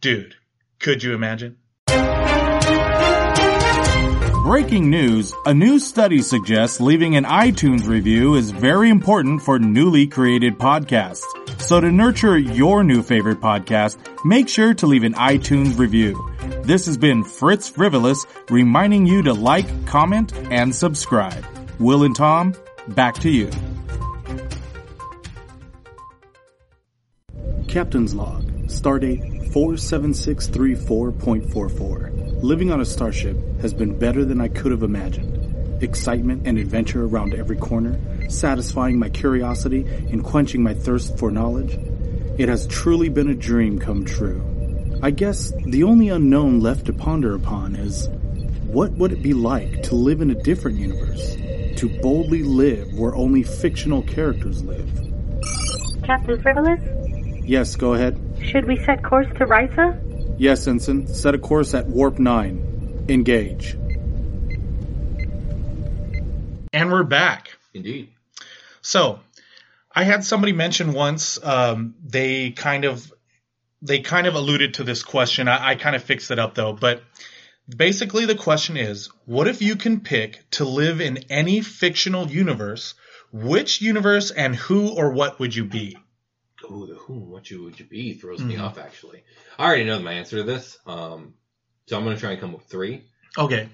[0.00, 0.34] Dude,
[0.80, 1.56] could you imagine?
[4.46, 10.06] Breaking news a new study suggests leaving an iTunes review is very important for newly
[10.06, 11.24] created podcasts.
[11.60, 16.30] So to nurture your new favorite podcast, make sure to leave an iTunes review.
[16.62, 21.44] This has been Fritz Frivolous reminding you to like, comment, and subscribe.
[21.80, 22.54] Will and Tom,
[22.86, 23.50] back to you.
[27.66, 32.15] Captain's Log, Stardate 47634.44.
[32.42, 35.82] Living on a starship has been better than I could have imagined.
[35.82, 41.78] Excitement and adventure around every corner, satisfying my curiosity and quenching my thirst for knowledge.
[42.38, 44.42] It has truly been a dream come true.
[45.02, 48.08] I guess the only unknown left to ponder upon is
[48.66, 51.36] what would it be like to live in a different universe?
[51.80, 54.88] To boldly live where only fictional characters live?
[56.02, 56.80] Captain Frivolous,
[57.44, 58.18] Yes, go ahead.
[58.42, 60.02] should we set course to Risa?
[60.38, 61.06] Yes, Ensign.
[61.06, 63.06] Set a course at Warp 9.
[63.08, 63.72] Engage.
[66.74, 67.56] And we're back.
[67.72, 68.10] Indeed.
[68.82, 69.20] So,
[69.94, 71.42] I had somebody mention once.
[71.42, 73.10] Um, they kind of
[73.80, 75.48] they kind of alluded to this question.
[75.48, 77.02] I, I kind of fixed it up though, but
[77.74, 82.94] basically the question is: What if you can pick to live in any fictional universe?
[83.32, 85.96] Which universe and who or what would you be?
[86.68, 88.62] Oh, the who what you would you be throws me Mhm.
[88.62, 88.78] off.
[88.78, 89.22] Actually,
[89.58, 90.78] I already know my answer to this.
[90.86, 91.34] Um,
[91.86, 93.04] so I'm going to try and come up with three.
[93.38, 93.68] Okay.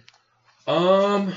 [0.67, 1.33] Um.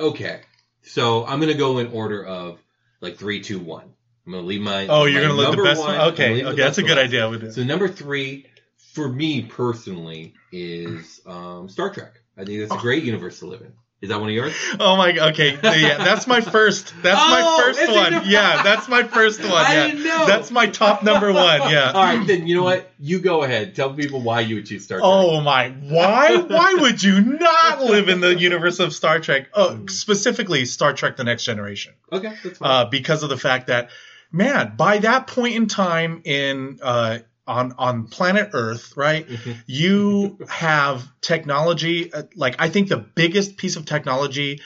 [0.00, 0.40] Okay,
[0.82, 2.60] so I'm gonna go in order of
[3.00, 3.92] like three, two, one.
[4.26, 4.86] I'm gonna leave my.
[4.86, 6.12] Oh, you're my gonna let the best one- one.
[6.12, 6.44] Okay.
[6.44, 6.98] Okay, that's a good one.
[6.98, 7.52] idea.
[7.52, 8.46] So number three,
[8.94, 12.12] for me personally, is um, Star Trek.
[12.36, 13.72] I think that's a great universe to live in.
[14.00, 14.54] Is that one of yours?
[14.78, 15.10] Oh my.
[15.30, 15.58] Okay.
[15.60, 16.94] Yeah, that's my first.
[17.02, 18.30] That's Oh, my first one.
[18.30, 19.50] Yeah, that's my first one.
[19.52, 19.86] I Yeah.
[19.88, 20.24] didn't know.
[20.26, 21.62] That's my top number one.
[21.70, 21.90] Yeah.
[21.92, 22.92] All right, then you know what?
[23.00, 23.74] You go ahead.
[23.74, 25.04] Tell people why you would choose Star Trek.
[25.04, 25.70] Oh my!
[25.70, 26.36] Why?
[26.36, 29.48] Why would you not live in the universe of Star Trek?
[29.52, 32.70] Oh, specifically Star Trek: The Next Generation, okay, that's fine.
[32.70, 33.90] uh, because of the fact that,
[34.30, 37.18] man, by that point in time in uh,
[37.48, 39.56] on on planet Earth, right, Mhm.
[39.66, 42.12] you have technology.
[42.12, 44.60] Uh, like I think the biggest piece of technology,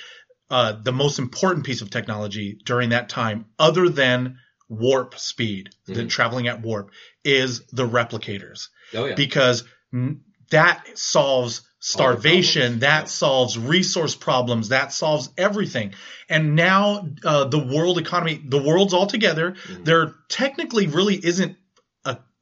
[0.50, 6.04] uh, the most important piece of technology during that time, other than warp speed, the
[6.04, 6.08] Mhm.
[6.08, 6.90] traveling at warp,
[7.24, 9.14] is the replicators oh yeah.
[9.14, 9.64] because
[9.94, 10.18] mm,
[10.50, 15.92] that solves starvation, that solves resource problems, that solves everything.
[16.28, 19.56] And now uh, the world economy, the world's all together.
[19.66, 19.84] Mhm.
[19.84, 21.56] There technically really isn't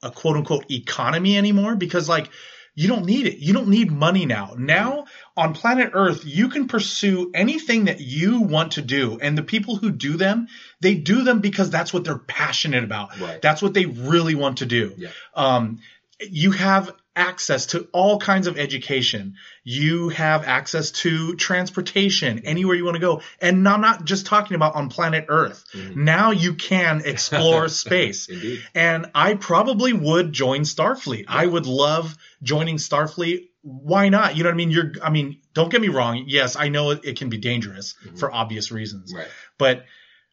[0.03, 2.31] a, quote unquote economy anymore because like
[2.75, 3.39] you don't need it.
[3.39, 4.55] You don't need money now.
[4.57, 9.19] Now on planet Earth, you can pursue anything that you want to do.
[9.21, 10.47] And the people who do them,
[10.81, 13.19] they do them because that's what they're passionate about.
[13.21, 13.43] Right.
[13.43, 14.95] That's what they really want to do.
[14.97, 15.09] Yeah.
[15.35, 15.81] Um,
[16.21, 19.35] you have access to all kinds of education.
[19.65, 23.23] You have access to transportation anywhere you want to go.
[23.41, 25.65] And I'm not just talking about on planet Earth.
[25.75, 25.97] Mhm.
[25.97, 28.29] Now you can explore space.
[28.29, 28.63] Indeed.
[28.75, 31.25] And I probably would join Starfleet.
[31.29, 33.49] I would love joining Starfleet.
[33.63, 34.37] Why not?
[34.37, 34.71] You know what I mean?
[34.71, 36.25] You're, I mean, don't get me wrong.
[36.27, 38.19] Yes, I know it, it can be dangerous Mhm.
[38.19, 39.27] for obvious reasons, Right.
[39.59, 39.85] but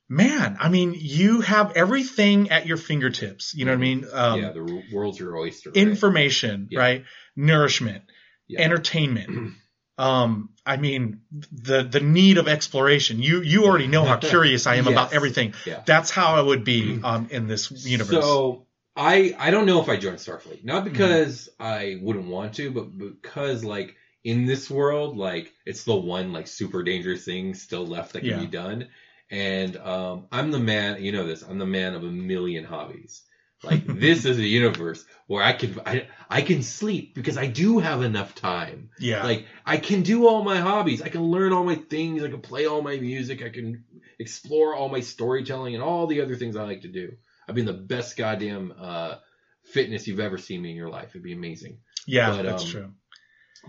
[0.10, 3.54] man, I mean, you have everything at your fingertips.
[3.56, 4.06] You know what I mean?
[4.12, 5.70] Um, yeah, the world's your oyster.
[5.72, 5.78] right?
[5.78, 6.80] information, Yeah.
[6.80, 7.06] right?
[7.36, 8.04] Nourishment,
[8.48, 8.62] Yeah.
[8.62, 9.54] entertainment.
[9.98, 13.22] um, I mean, the the need of exploration.
[13.22, 15.54] You you already know how curious I am about everything.
[15.66, 15.82] Yeah.
[15.86, 18.24] That's how I would be um, in this universe.
[18.24, 20.64] So I I don't know if I join Starfleet.
[20.64, 20.92] Not Mm-hmm.
[20.94, 26.34] because I wouldn't want to, but because like in this world, like it's the one
[26.34, 28.40] like super dangerous thing still left that can Yeah.
[28.40, 28.88] be done.
[29.30, 31.04] And um, I'm the man.
[31.04, 31.44] You know this.
[31.44, 33.24] I'm the man of a million hobbies.
[33.64, 37.80] Like this is a universe where I can I I can sleep because I do
[37.80, 38.90] have enough time.
[39.00, 39.24] Yeah.
[39.24, 41.02] Like I can do all my hobbies.
[41.02, 42.24] I can learn all my things.
[42.24, 43.42] I can play all my music.
[43.42, 43.84] I can
[44.20, 47.14] explore all my storytelling and all the other things I like to do.
[47.48, 49.16] I've been the best goddamn uh,
[49.64, 51.10] fitness you've ever seen me in your life.
[51.10, 51.80] It'd be amazing.
[52.06, 52.94] yeah, but, that's um, true.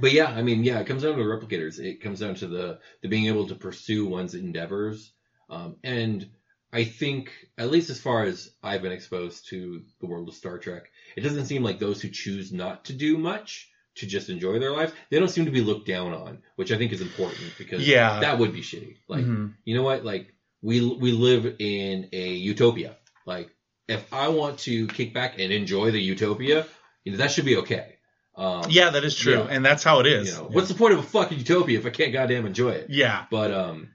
[0.00, 1.78] But yeah, I mean, yeah, it comes down to the replicators.
[1.78, 5.12] It comes down to the the being able to pursue one's endeavors.
[5.50, 6.28] Um, and
[6.72, 10.58] I think, at least as far as I've been exposed to the world of Star
[10.58, 10.84] Trek,
[11.16, 14.70] it doesn't seem like those who choose not to do much to just enjoy their
[14.72, 17.86] life, they don't seem to be looked down on, which I think is important because
[17.86, 18.20] Yeah.
[18.20, 18.98] that would be shitty.
[19.08, 19.54] Like, Mhm.
[19.64, 20.04] you know what?
[20.04, 20.32] Like,
[20.62, 22.96] we we live in a utopia.
[23.26, 23.50] Like,
[23.88, 26.66] if I want to kick back and enjoy the utopia,
[27.04, 27.94] you know, that should be okay.
[28.36, 29.46] Um, Yeah, that is true, yeah.
[29.50, 30.28] and that's how it is.
[30.28, 32.90] you know, what's the point of a fucking utopia if I can't goddamn enjoy it?
[32.90, 33.88] yeah, But um,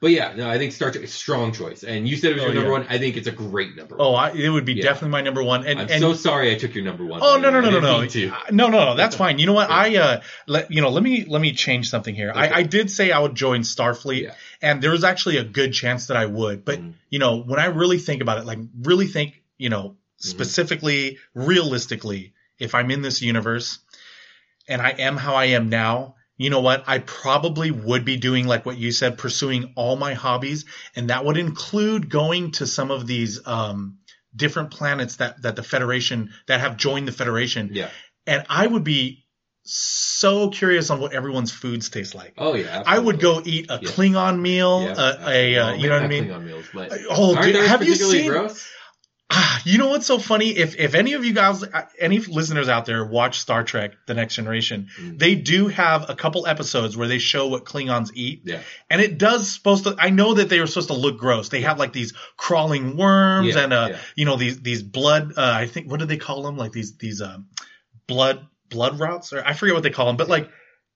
[0.00, 1.82] but yeah, no, I think Star Trek is a strong choice.
[1.84, 2.78] And you said it was Oh, your number yeah.
[2.78, 2.86] one.
[2.88, 3.96] I think it's a great number.
[3.98, 4.14] Oh.
[4.14, 4.84] I, it would be Yeah.
[4.84, 5.66] definitely my number one.
[5.66, 7.20] And, I'm and so sorry I took your number one.
[7.22, 9.38] oh no no no no no no no no that's fine.
[9.38, 9.68] You know what?
[9.68, 9.76] Yeah.
[9.76, 12.30] I uh let you know let me let me change something here.
[12.30, 12.40] Okay.
[12.40, 14.32] I, I did say I would join Starfleet,
[14.62, 16.64] and there was actually a good chance that I would.
[16.64, 16.94] But Mhm.
[17.10, 20.28] you know when I really think about it, like really think, you know, Mm-hmm.
[20.28, 23.78] specifically, realistically, if I'm in this universe
[24.68, 26.16] and I am how I am now.
[26.40, 26.84] You know what?
[26.86, 30.64] I probably would be doing like what you said, pursuing all my hobbies,
[30.96, 33.98] and that would include going to some of these um,
[34.34, 37.90] different planets that that the Federation that have joined the Federation, Yeah.
[38.26, 39.26] and I would be
[39.64, 42.32] so curious on what everyone's foods taste like.
[42.38, 42.82] Oh yeah.
[42.86, 43.90] I would go eat a Yeah.
[43.90, 45.74] Klingon meal, Yeah, a, uh.
[45.74, 46.24] You know what I mean?
[46.24, 48.30] Klingon meals, but Oh, dude, have you seen?
[48.30, 48.66] gross?
[49.32, 50.48] Ah, you know what's so funny?
[50.50, 54.14] If if any of you guys, uh, any listeners out there watch Star Trek: The
[54.14, 55.18] Next Generation, Mm.
[55.18, 58.60] they do have a couple episodes where they show what Klingons eat, Yeah.
[58.88, 59.94] and it does supposed to.
[59.98, 61.48] I know that they were supposed to look gross.
[61.48, 63.98] They have like these crawling worms Yeah, and uh, yeah.
[64.16, 65.32] you know these these blood.
[65.36, 66.56] Uh, I think what do they call them?
[66.56, 67.46] Like these these um,
[68.06, 70.16] blood blood routes, or I forget what they call them.
[70.16, 70.50] But like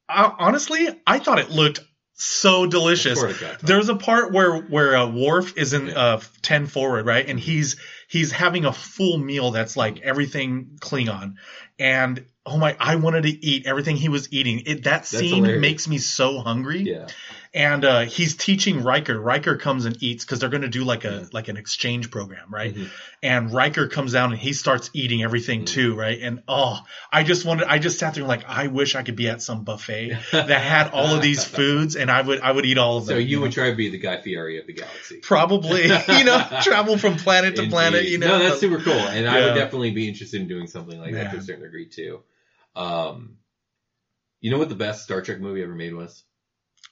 [0.08, 1.80] uh, honestly, I thought it looked
[2.16, 3.20] so delicious.
[3.62, 5.94] There's a part where where uh, Worf is in Yeah.
[5.94, 7.76] uh, ten forward, right, and he's
[8.14, 11.34] he's having a full meal that's like everything Klingon,
[11.80, 14.62] and oh my, I wanted to eat everything he was eating.
[14.66, 15.60] It that scene hilarious.
[15.60, 16.82] makes me so hungry.
[16.82, 17.08] Yeah.
[17.54, 19.16] And uh, he's teaching Riker.
[19.16, 21.32] Riker comes and eats because they're going to do like a Mhm.
[21.32, 22.74] like an exchange program, right?
[22.74, 22.90] Mhm.
[23.22, 25.66] And Riker comes down and he starts eating everything Mhm.
[25.66, 26.18] too, right?
[26.20, 26.80] And oh,
[27.12, 29.62] I just wanted, I just sat there like, I wish I could be at some
[29.62, 33.06] buffet that had all of these foods, and I would I would eat all of
[33.06, 33.14] them.
[33.14, 33.62] So you would know?
[33.62, 35.18] try to be the Guy Fieri of the galaxy.
[35.20, 35.82] probably
[36.18, 37.70] you know travel from planet to Indeed.
[37.72, 38.04] planet.
[38.08, 40.98] You know, no, that's super cool, and I would definitely be interested in doing something
[40.98, 42.20] like that to a certain degree too.
[42.74, 43.36] Um,
[44.40, 46.24] you know what the best Star Trek movie ever made was?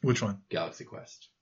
[0.03, 0.41] Which one?
[0.49, 1.29] Galaxy Quest.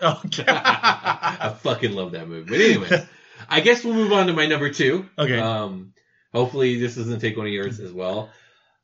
[0.00, 0.44] Okay.
[0.48, 2.48] I fucking love that movie.
[2.48, 3.08] But anyway,
[3.48, 5.08] I guess we'll move on to my number two.
[5.18, 5.38] Okay.
[5.38, 5.94] Um,
[6.32, 8.30] hopefully this doesn't take one of yours as well.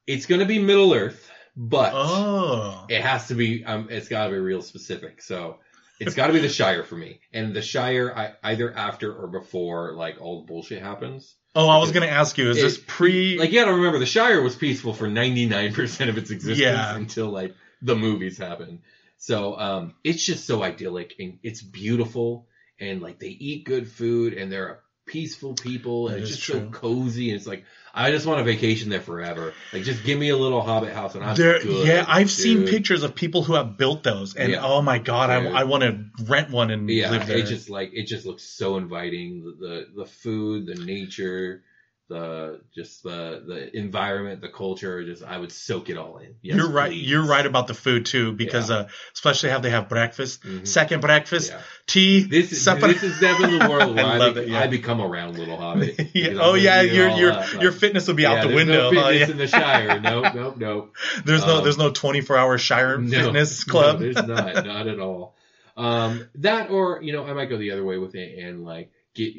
[0.07, 2.87] It's going to be Middle Earth, but oh.
[2.89, 3.64] it has to be.
[3.64, 5.23] Um, it's got to be real specific.
[5.23, 5.59] So
[6.01, 7.21] it's got to be the Shire for me.
[7.33, 11.37] And the Shire, I, either after or before, like all the bullshit happens.
[11.55, 13.39] Oh, I was gonna ask you, is It- this pre?
[13.39, 16.31] Like you got to remember, the Shire was peaceful for ninety nine percent of its
[16.31, 16.95] existence Yeah.
[16.97, 18.81] until like the movies happened.
[19.21, 22.47] So um, it's just so idyllic and it's beautiful
[22.81, 26.45] and like they eat good food and they're a peaceful people and That it's just
[26.45, 29.53] so cozy and it's like I just want a vacation there forever.
[29.75, 31.87] Like just give me a little Hobbit house and I'm There, good.
[31.87, 34.64] yeah, I've seen pictures of people who have built those, and Yeah.
[34.64, 35.53] oh my god, Dude.
[35.53, 37.37] I, I want to rent one and Yeah, live there.
[37.39, 39.43] it just like it just looks so inviting.
[39.45, 41.62] The, the the food, the nature,
[42.11, 45.03] the just the the environment, the culture.
[45.05, 46.35] Just I would soak it all in.
[46.43, 46.91] Yes, you're right.
[46.91, 47.09] please.
[47.09, 50.67] You're right about the food too, because uh, especially how they have breakfast, Mhm.
[50.69, 51.61] second breakfast, Yeah.
[51.87, 52.25] tea.
[52.25, 52.89] This is supper.
[52.89, 54.61] this is definitely the world where I I, love be- it, yeah.
[54.61, 55.99] I become a round little hobbit.
[56.15, 56.35] yeah.
[56.39, 57.63] Oh yeah, your your up.
[57.63, 58.91] your fitness will be Yeah, out the window.
[58.91, 59.31] No fitness Yeah.
[59.31, 60.01] in the Shire.
[60.01, 60.97] Nope, nope, nope.
[61.25, 63.99] There's no Um, there's no 24 hour Shire No, fitness no, club.
[64.01, 64.27] there's not,
[64.67, 65.37] not at all.
[65.77, 68.91] Um, that or you know, I might go the other way with it and like
[69.15, 69.33] get.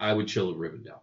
[0.00, 1.00] I would chill at Rivendell.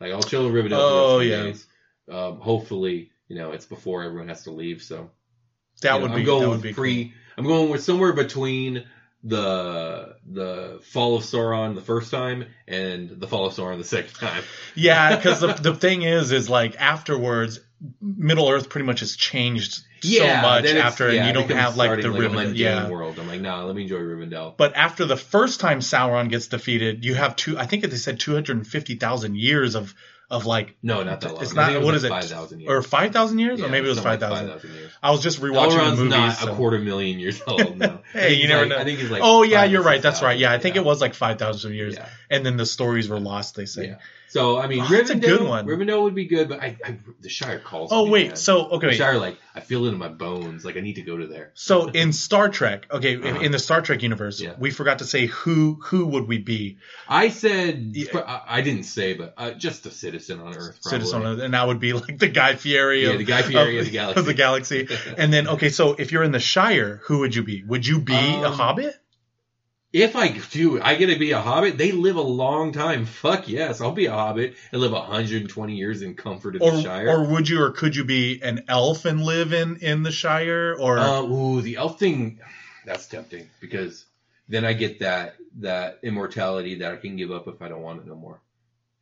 [0.00, 0.72] Like I'll chill at Rivendell.
[0.74, 1.44] Oh, yeah.
[1.44, 1.66] days.
[2.10, 4.82] Um, hopefully, you know, it's before everyone has to leave.
[4.82, 5.10] So
[5.82, 7.12] that you know, would I'm be going that would be cool.
[7.36, 8.84] I'm going with somewhere between
[9.24, 14.14] the the fall of Sauron the first time and the fall of Sauron the second
[14.14, 14.42] time.
[14.74, 17.60] Yeah, because the the thing is, is like afterwards,
[18.00, 22.08] Middle Earth pretty much has changed so much after, and you don't have like the
[22.08, 22.34] a Riven.
[22.34, 23.18] mundane Yeah, world.
[23.18, 24.56] I'm like, nah, let me enjoy Rivendell.
[24.56, 27.56] But after the first time Sauron gets defeated, you have two.
[27.58, 29.94] I think they said two hundred and fifty thousand years of
[30.34, 31.42] of like No, not that long.
[31.42, 32.08] It's not- it what was is it?
[32.10, 32.70] Five thousand years.
[32.70, 34.92] or five thousand years, or maybe it was five like 5,000 years.
[35.02, 36.16] I was just rewatching Elrond's the movie.
[36.16, 37.78] not so- a quarter million years old.
[37.84, 38.00] No.
[38.12, 38.78] Hey, you never like- know.
[38.78, 39.22] I think he's like.
[39.24, 40.02] oh yeah, you're right.
[40.02, 40.26] That's 6,000.
[40.26, 40.38] right.
[40.38, 40.82] Yeah, I think Yeah.
[40.82, 42.08] it was like five thousand years, Yeah.
[42.30, 43.54] and then the stories were lost.
[43.56, 43.96] They say.
[44.34, 44.40] Yeah.
[44.40, 45.66] So I mean, Oh, a Rivendell, good one.
[45.66, 47.90] Rivendell would be good, but I, I the Shire calls.
[47.92, 48.36] Oh wait, man.
[48.36, 48.96] so okay, the wait.
[48.96, 50.64] Shire like I feel it in my bones.
[50.64, 51.52] Like I need to go to there.
[51.54, 53.40] So in Star Trek, okay, Uh-huh.
[53.40, 54.54] in the Star Trek universe, Yeah.
[54.58, 56.78] we forgot to say who who would we be?
[57.08, 58.40] I said Yeah.
[58.48, 60.80] I, didn't say, but uh, just a citizen on Earth.
[60.82, 61.06] Probably.
[61.06, 63.84] Citizen, and that would be like the Guy Fieri Yeah, of the Guy Fieri of
[63.84, 64.20] the galaxy.
[64.20, 64.88] of the galaxy.
[65.16, 67.62] And then okay, so if you're in the Shire, who would you be?
[67.62, 68.96] Would you be a Um, Hobbit?
[69.94, 71.78] If I do, I get to be a hobbit.
[71.78, 73.04] They live a long time.
[73.04, 76.82] Fuck yes, I'll be a hobbit and live 120 years in comfort of Or the
[76.82, 77.08] Shire.
[77.08, 80.74] or would you or could you be an elf and live in in the Shire?
[80.76, 82.40] Or Uh, ooh, the elf thing,
[82.84, 84.04] that's tempting because
[84.48, 88.00] then I get that that immortality that I can give up if I don't want
[88.00, 88.42] it no more,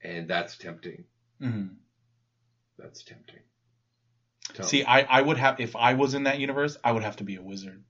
[0.04, 1.04] and that's tempting.
[1.40, 1.76] Mhm.
[2.78, 3.40] That's tempting.
[4.52, 4.84] Tell see, me.
[4.84, 7.36] I I would have if I was in that universe, I would have to be
[7.36, 7.82] a wizard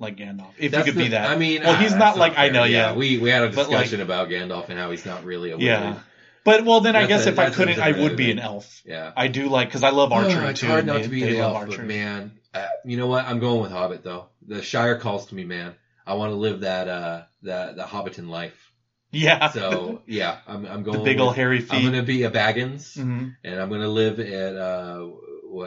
[0.00, 0.50] like Gandalf.
[0.58, 1.30] If That's you could be that.
[1.30, 2.94] I mean, well, he's that's not like I know, yeah.
[2.94, 5.56] We we had a But, like- discussion about Gandalf and how he's not really a
[5.56, 5.66] wizard.
[5.66, 5.98] Yeah.
[6.42, 8.82] But well, then I guess a- if I couldn't, I would be an elf.
[8.84, 9.12] Yeah.
[9.16, 10.66] I do like because I love archery Oh, it's too.
[10.66, 13.26] hard not they- to be the love elf, but man, uh, you know what?
[13.26, 14.26] I'm going with Hobbit though.
[14.46, 15.74] The Shire calls to me, man.
[16.06, 18.72] I want to live that uh that the Hobbiton life.
[19.12, 19.50] Yeah.
[19.50, 21.72] So yeah, I'm I'm going the big with- old hairy feet.
[21.74, 23.36] I'm gonna be a Baggins, Mhm.
[23.44, 25.06] and I'm gonna live at uh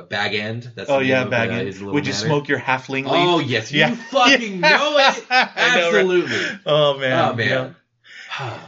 [0.10, 0.72] Bag End.
[0.76, 3.12] That's Oh yeah, of, uh, little Would you smoke your halfling leaf?
[3.14, 3.96] Oh yes, you Yeah.
[3.96, 5.26] fucking know it.
[5.30, 5.96] I know, right?
[5.96, 6.60] Absolutely.
[6.66, 7.32] Oh man.
[7.32, 7.76] oh man.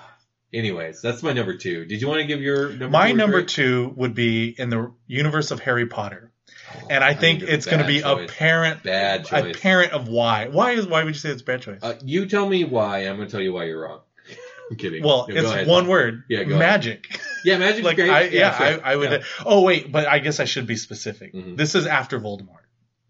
[0.53, 1.85] Anyways, that's my number two.
[1.85, 2.89] Did you want to give your number?
[2.89, 3.47] My number three?
[3.47, 6.31] two would be in the universe of Harry Potter,
[6.73, 8.29] Oh, and I think it's going to be choice.
[8.29, 8.83] apparent.
[8.83, 9.55] Bad choice.
[9.55, 10.47] Apparent of why?
[10.47, 11.79] Why is why would you say it's a bad choice?
[11.81, 12.99] Uh, you tell me why.
[12.99, 13.99] I'm gonna tell you why you're wrong.
[14.71, 15.03] I'm kidding.
[15.03, 16.23] well, No, it's one word.
[16.29, 17.19] Yeah, magic.
[17.45, 18.09] Yeah, magic's like great.
[18.09, 18.85] I, yeah, sure.
[18.85, 19.11] I, I would.
[19.11, 19.23] Yeah.
[19.45, 21.33] Oh wait, but I guess I should be specific.
[21.33, 21.55] Mhm.
[21.57, 22.63] This is after Voldemort.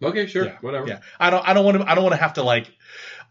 [0.04, 0.88] Okay, sure, Yeah, whatever.
[0.88, 1.48] Yeah, I don't.
[1.48, 1.90] I don't want to.
[1.90, 2.68] I don't want to have to like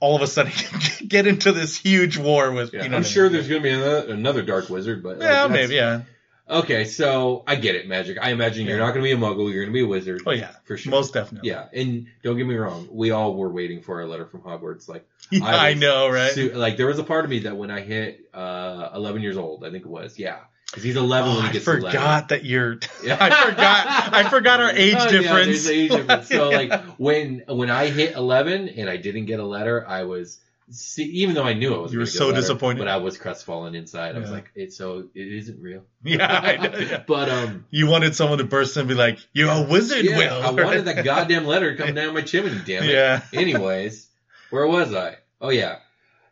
[0.00, 0.52] all of a sudden
[1.06, 2.72] get into this huge war with.
[2.72, 3.32] Yeah, you know I'm what I sure mean?
[3.34, 5.74] there's gonna be another, another dark wizard, but Yeah, maybe.
[5.74, 6.02] Yeah.
[6.48, 8.18] Okay, so I get it, magic.
[8.20, 9.50] I imagine you're not gonna be a muggle.
[9.52, 10.22] You're gonna be a wizard.
[10.26, 10.52] Oh yeah.
[10.64, 10.90] for sure.
[10.90, 11.48] Most definitely.
[11.50, 12.88] Yeah, and don't get me wrong.
[12.90, 14.86] We all were waiting for a letter from Hogwarts.
[14.88, 16.32] Like Yeah, I I, know, right?
[16.32, 19.36] su- like there was a part of me that when I hit uh 11 years
[19.38, 20.18] old, I think it was.
[20.18, 20.40] Yeah,
[20.74, 21.80] because he's 11 Oh, when he I gets letter.
[21.82, 22.78] forgot that you're.
[23.04, 23.16] Yeah.
[23.20, 24.14] I forgot.
[24.14, 25.46] I forgot our age Oh, yeah, difference.
[25.64, 26.28] there's age difference.
[26.28, 26.56] So Yeah.
[26.56, 31.04] like when when I hit 11 and I didn't get a letter, I was see,
[31.04, 32.78] even though I knew I was You were so letter, disappointed.
[32.78, 34.16] but I was crestfallen inside.
[34.16, 35.84] I was like, it's so it isn't real.
[36.02, 37.02] yeah, I know, yeah.
[37.06, 40.16] but um, You wanted someone to burst in and be like, "You're a wizard, yeah,
[40.18, 42.58] Will." I wanted that goddamn letter to come down my chimney.
[42.64, 42.90] Damn it.
[42.90, 43.20] Yeah.
[43.32, 44.06] Anyways,
[44.50, 45.16] where was I?
[45.40, 45.76] Oh yeah.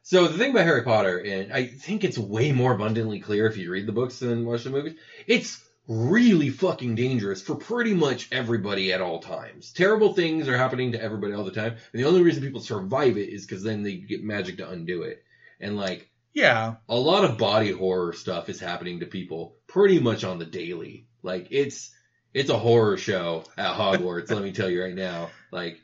[0.02, 3.56] So the thing about Harry Potter, and I think it's way more abundantly clear if
[3.56, 4.98] you read the books than watch the movies.
[5.26, 9.72] It's really fucking dangerous for pretty much everybody at all times.
[9.72, 13.16] Terrible things are happening to everybody all the time, and the only reason people survive
[13.16, 15.22] it is because then they get magic to undo it.
[15.60, 16.76] And like Yeah.
[16.88, 21.06] a lot of body horror stuff is happening to people pretty much on the daily.
[21.22, 21.94] Like it's
[22.34, 25.30] it's a horror show at Hogwarts, let me tell you right now.
[25.52, 25.78] Like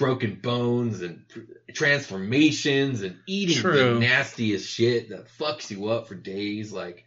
[0.00, 1.26] broken bones and
[1.74, 3.94] transformations and eating True.
[3.94, 6.72] the nastiest shit that fucks you up for days.
[6.72, 7.04] Like,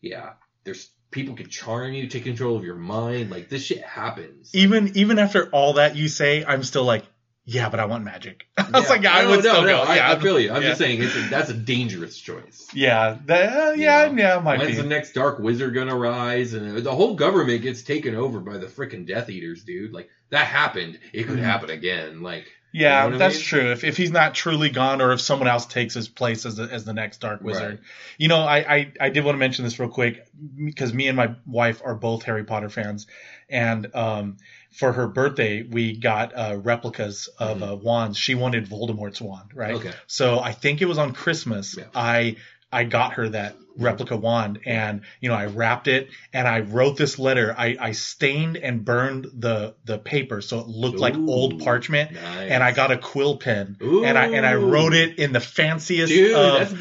[0.00, 0.32] yeah,
[0.64, 3.30] there's people can charm you, take control of your mind.
[3.30, 4.50] Like this shit happens.
[4.54, 7.04] Even even after all that you say, I'm still like,
[7.44, 8.46] yeah, but I want magic.
[8.56, 8.88] I was Yeah.
[8.90, 9.82] like, yeah, I No, would no, still no, go.
[9.82, 10.52] I, yeah, I feel you.
[10.52, 10.68] I'm yeah.
[10.68, 12.68] just saying it's a, that's a dangerous choice.
[12.72, 14.82] Yeah, that, uh, yeah, You know, yeah, might When's be.
[14.82, 16.54] the next Dark Wizard gonna rise?
[16.54, 19.92] And the whole government gets taken over by the freaking Death Eaters, dude.
[19.92, 20.98] Like that happened.
[21.12, 21.42] It could Mhm.
[21.42, 22.22] happen again.
[22.22, 23.44] Like Yeah, You know what I that's mean?
[23.44, 23.72] true.
[23.72, 26.62] If if he's not truly gone, or if someone else takes his place as the,
[26.64, 27.80] as the next Dark Wizard, Right.
[28.18, 30.26] you know, I, I I did want to mention this real quick
[30.64, 33.06] because me and my wife are both Harry Potter fans,
[33.52, 34.38] and um,
[34.72, 38.18] for her birthday we got uh, replicas of uh, wands.
[38.18, 39.74] She wanted Voldemort's wand, right?
[39.74, 39.88] Mm-hmm.
[39.88, 39.96] Okay.
[40.08, 41.76] So I think it was on Christmas.
[41.78, 41.84] Yeah.
[41.94, 42.36] I
[42.72, 46.96] I got her that replica wand and you know I wrapped it and I wrote
[46.96, 47.54] this letter.
[47.56, 52.50] I, I stained and burned the the paper so it looked like old parchment nice.
[52.50, 56.12] and I got a quill pen and I and I wrote it in the fanciest
[56.12, 56.72] dude, of,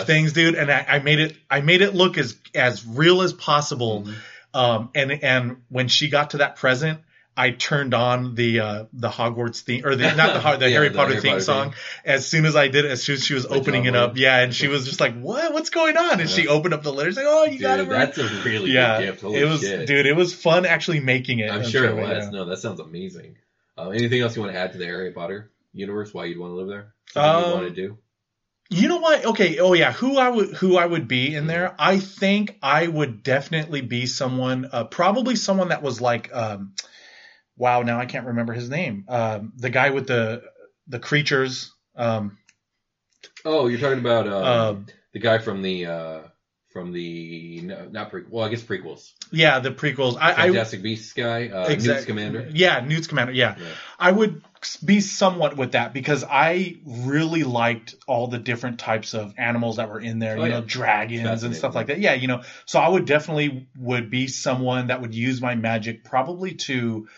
[0.00, 0.54] of things, dude.
[0.54, 4.02] And I, I made it I made it look as as real as possible.
[4.02, 4.14] Mhm.
[4.54, 7.00] Um, and and when she got to that present,
[7.36, 10.88] I turned on the uh, the Hogwarts theme or the not the the Yeah, Harry
[10.88, 11.74] the Potter Harry theme Potter song.
[12.04, 14.16] As soon as I did it, as soon as she was Like opening it up,
[14.16, 15.52] yeah, and she was just like, "What?
[15.52, 17.78] What's going on?" And she opened up the letter, she's like, "Oh, you Dude, got
[17.80, 19.20] it." right." that's a really yeah, good gift.
[19.22, 19.86] Holy it was, shit.
[19.86, 20.06] dude.
[20.06, 21.50] It was fun actually making it.
[21.50, 22.24] I'm, sure, it was.
[22.24, 22.30] yeah.
[22.30, 23.36] No, that sounds amazing.
[23.78, 26.12] Uh, anything else you want to add to the Harry Potter universe?
[26.12, 26.92] Why you'd want to live there?
[27.12, 27.98] Something you Um, want to do?
[28.70, 29.24] You know what?
[29.24, 29.58] Okay.
[29.58, 29.92] Oh yeah.
[29.92, 31.74] Who I would who I would be in there?
[31.78, 34.68] I think I would definitely be someone.
[34.72, 36.34] Uh, probably someone that was like.
[36.34, 36.74] Um,
[37.56, 37.82] wow.
[37.82, 39.04] Now I can't remember his name.
[39.08, 40.42] Um, the guy with the
[40.86, 41.72] the creatures.
[41.96, 42.38] Um,
[43.44, 46.20] Oh, you're talking about uh, um, the guy from the uh,
[46.72, 48.30] from the no, not prequel.
[48.30, 49.10] Well, I guess prequels.
[49.32, 50.16] yeah, the prequels.
[50.20, 52.48] I, I Fantastic Beasts guy, uh, Newt Scamander.
[52.52, 53.32] Yeah, Newt Scamander.
[53.32, 53.56] Yeah.
[53.58, 53.66] Yeah.
[53.98, 54.42] I would
[54.84, 59.88] be somewhat with that because I really liked all the different types of animals that
[59.88, 60.60] were in there, Oh, you yeah.
[60.60, 61.98] know, dragons and stuff like that.
[61.98, 66.04] Yeah, you know, so I would definitely would be someone that would use my magic
[66.04, 67.08] probably to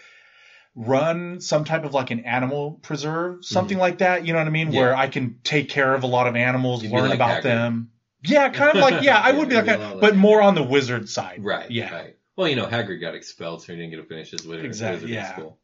[0.75, 4.51] run some type of like an animal preserve, something like that, you know what I
[4.51, 4.75] mean, Mm-hmm.
[4.77, 4.81] Yeah.
[4.81, 7.43] where I can take care of a lot of animals, You'd learn like about Hagrid.
[7.43, 7.91] them.
[8.25, 11.09] Yeah, kind of like yeah, I would be like, that, but more on the wizard
[11.09, 11.45] side.
[11.45, 11.71] Right.
[11.71, 11.93] Yeah.
[11.95, 12.17] Right.
[12.37, 15.09] Well, you know, Hagrid got expelled, so he didn't get to finish his wizard, Exactly,
[15.09, 15.33] wizarding yeah.
[15.33, 15.59] school.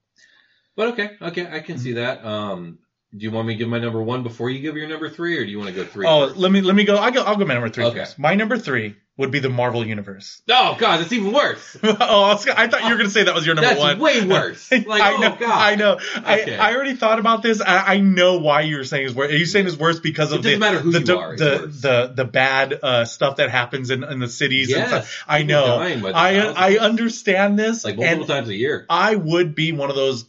[0.76, 2.24] But okay, okay, I can see that.
[2.24, 2.78] Um,
[3.16, 5.38] do you want me to give my number one before you give your number three,
[5.38, 6.06] or do you want to go three?
[6.06, 6.98] Oh, let me let me go.
[6.98, 7.22] I go.
[7.22, 7.46] I'll go.
[7.46, 8.00] My number three Okay.
[8.00, 8.18] first.
[8.18, 10.40] My number three would be the Marvel universe.
[10.48, 11.76] oh God, that's even worse.
[11.82, 13.98] oh, I, thought you were going to say that was your number That's one.
[13.98, 14.70] That's way worse.
[14.70, 15.36] Like, I oh know.
[15.38, 15.92] God, I know.
[15.94, 16.56] Okay.
[16.56, 17.60] I, I already thought about this.
[17.60, 19.30] I, I know why you're saying it's worse.
[19.30, 22.78] Are you saying it's worse because of the the, the, are, the, the the bad
[22.82, 24.72] uh, stuff that happens in, in the cities?
[24.72, 25.24] and Yes, stuff?
[25.26, 25.78] I know.
[25.78, 26.74] dying by the I.
[26.74, 27.84] I understand this.
[27.84, 28.86] like multiple times a year.
[28.88, 30.24] I would be one of those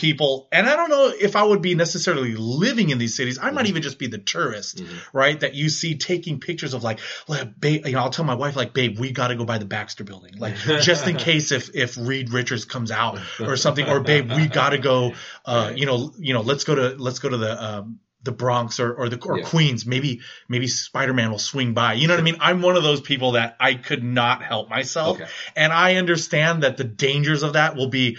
[0.00, 3.38] people, and I don't know if I would be necessarily living in these cities.
[3.40, 3.68] I might Mhm.
[3.68, 4.86] even just be the tourist, Mhm.
[5.12, 5.38] right?
[5.38, 8.56] That you see taking pictures of like, like, babe, you know, I'll tell my wife
[8.56, 11.74] like, babe, we got to go by the Baxter Building, like just in case if
[11.74, 15.12] if Reed Richards comes out or something, or babe, we got to go,
[15.44, 17.62] uh, you know, you know, let's go to let's go to the.
[17.62, 19.44] Um, the Bronx or, or the or Yeah.
[19.44, 21.94] Queens, maybe maybe Spider Man will swing by.
[21.94, 22.36] You know what I mean?
[22.38, 25.30] I'm one of those people that I could not help myself, Okay.
[25.56, 28.18] and I understand that the dangers of that will be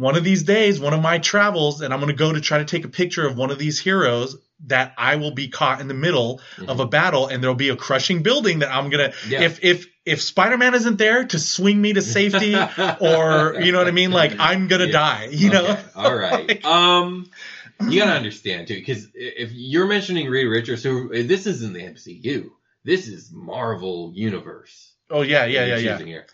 [0.00, 2.58] one of these days, one of my travels, and I'm going to go to try
[2.58, 4.36] to take a picture of one of these heroes
[4.66, 7.76] that I will be caught in the middle of a battle and there'll be a
[7.76, 9.32] crushing building that I'm going to, Mm-hmm.
[9.32, 9.42] Yeah.
[9.42, 12.54] if, if, if Spider-Man isn't there to swing me to safety
[13.00, 14.10] or, you know what I mean?
[14.10, 14.92] Like I'm going to Yeah.
[14.92, 15.78] die, you know?
[15.94, 16.48] All right.
[16.48, 17.30] Like- um,
[17.88, 22.50] you gotta understand too, because if you're mentioning Reed Richards, who this isn't the MCU,
[22.84, 24.92] this is Marvel Universe.
[25.08, 25.98] Oh yeah, yeah, yeah, yeah.
[25.98, 26.26] Here.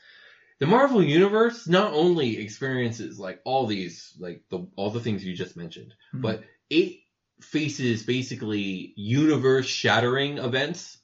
[0.59, 5.35] The Marvel Universe not only experiences like all these, like the all the things you
[5.37, 6.23] just mentioned, Mhm.
[6.23, 6.99] but it
[7.41, 10.99] faces basically universe shattering events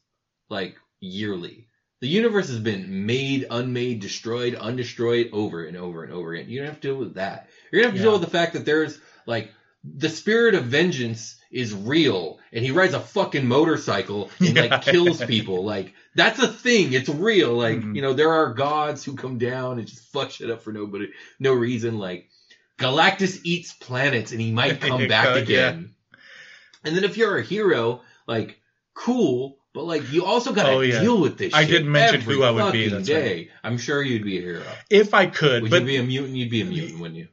[0.49, 1.69] like yearly.
[2.01, 6.49] The universe has been made, unmade, destroyed, undestroyed over and over and over again.
[6.49, 7.49] You don't have to deal with that.
[7.71, 8.11] You're gonna have to Yeah.
[8.11, 9.53] deal with the fact that there's like
[9.85, 14.63] the spirit of vengeance is real and he rides a fucking motorcycle and Yeah.
[14.63, 15.65] like kills people.
[15.65, 16.93] Like that's a thing.
[16.95, 17.53] It's real.
[17.53, 17.95] Like, Mhm.
[17.97, 21.09] you know, there are gods who come down and just fuck shit up for nobody
[21.39, 21.99] no reason.
[21.99, 22.29] Like
[22.79, 25.43] Galactus eats planets and he might come back Yeah.
[25.43, 25.95] again.
[26.85, 28.59] And then if you're a hero, like
[28.95, 31.01] cool, but like you also gotta Oh, yeah.
[31.01, 31.55] deal with this.
[31.55, 33.51] I didn't mention who I would be, that's day.
[33.63, 34.63] I'm sure you'd be a hero.
[34.91, 36.37] If I could, Would but you be a mutant?
[36.37, 37.29] You'd be a mutant, wouldn't you?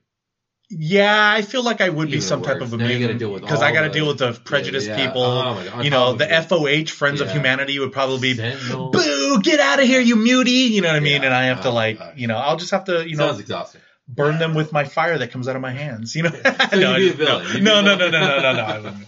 [0.70, 3.16] Yeah, I feel like I would be Even some type of a Now you gotta
[3.18, 5.06] mutant because I got to deal with the prejudiced Yeah, yeah.
[5.08, 5.24] people.
[5.24, 6.26] Oh God, you know, the.
[6.26, 8.92] FOH, Friends of Humanity, would probably be Sentinel.
[8.92, 10.52] boo, get out of here, you mutie.
[10.72, 11.22] You know what I mean?
[11.22, 11.28] Yeah.
[11.28, 12.14] And I have to Oh, like, gosh.
[12.18, 13.82] you know, I'll just have to, you know, exhausting.
[14.08, 16.16] burn them with my fire that comes out of my hands.
[16.16, 16.30] You know?
[16.70, 17.64] So no, be I- villain.
[17.64, 19.08] No, no, no, no, no, no, no, I wouldn't.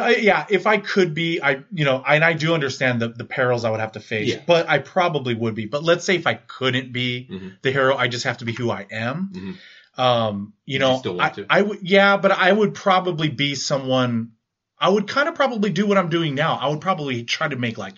[0.00, 3.24] I, yeah, if I could be, I, you know, and I do understand the, the
[3.24, 4.40] perils I would have to face, Yeah.
[4.46, 5.66] but I probably would be.
[5.66, 7.52] But let's say if I couldn't be Mhm.
[7.60, 9.30] the hero, I just have to be who I am.
[9.34, 9.54] Mhm.
[9.98, 11.46] Um, you You know, still I, to?
[11.50, 14.32] I would, yeah, but I would probably be someone.
[14.78, 16.58] I would kind of probably do what I'm doing now.
[16.60, 17.94] I would probably try to make like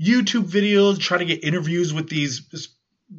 [0.00, 2.46] YouTube videos, try to get interviews with these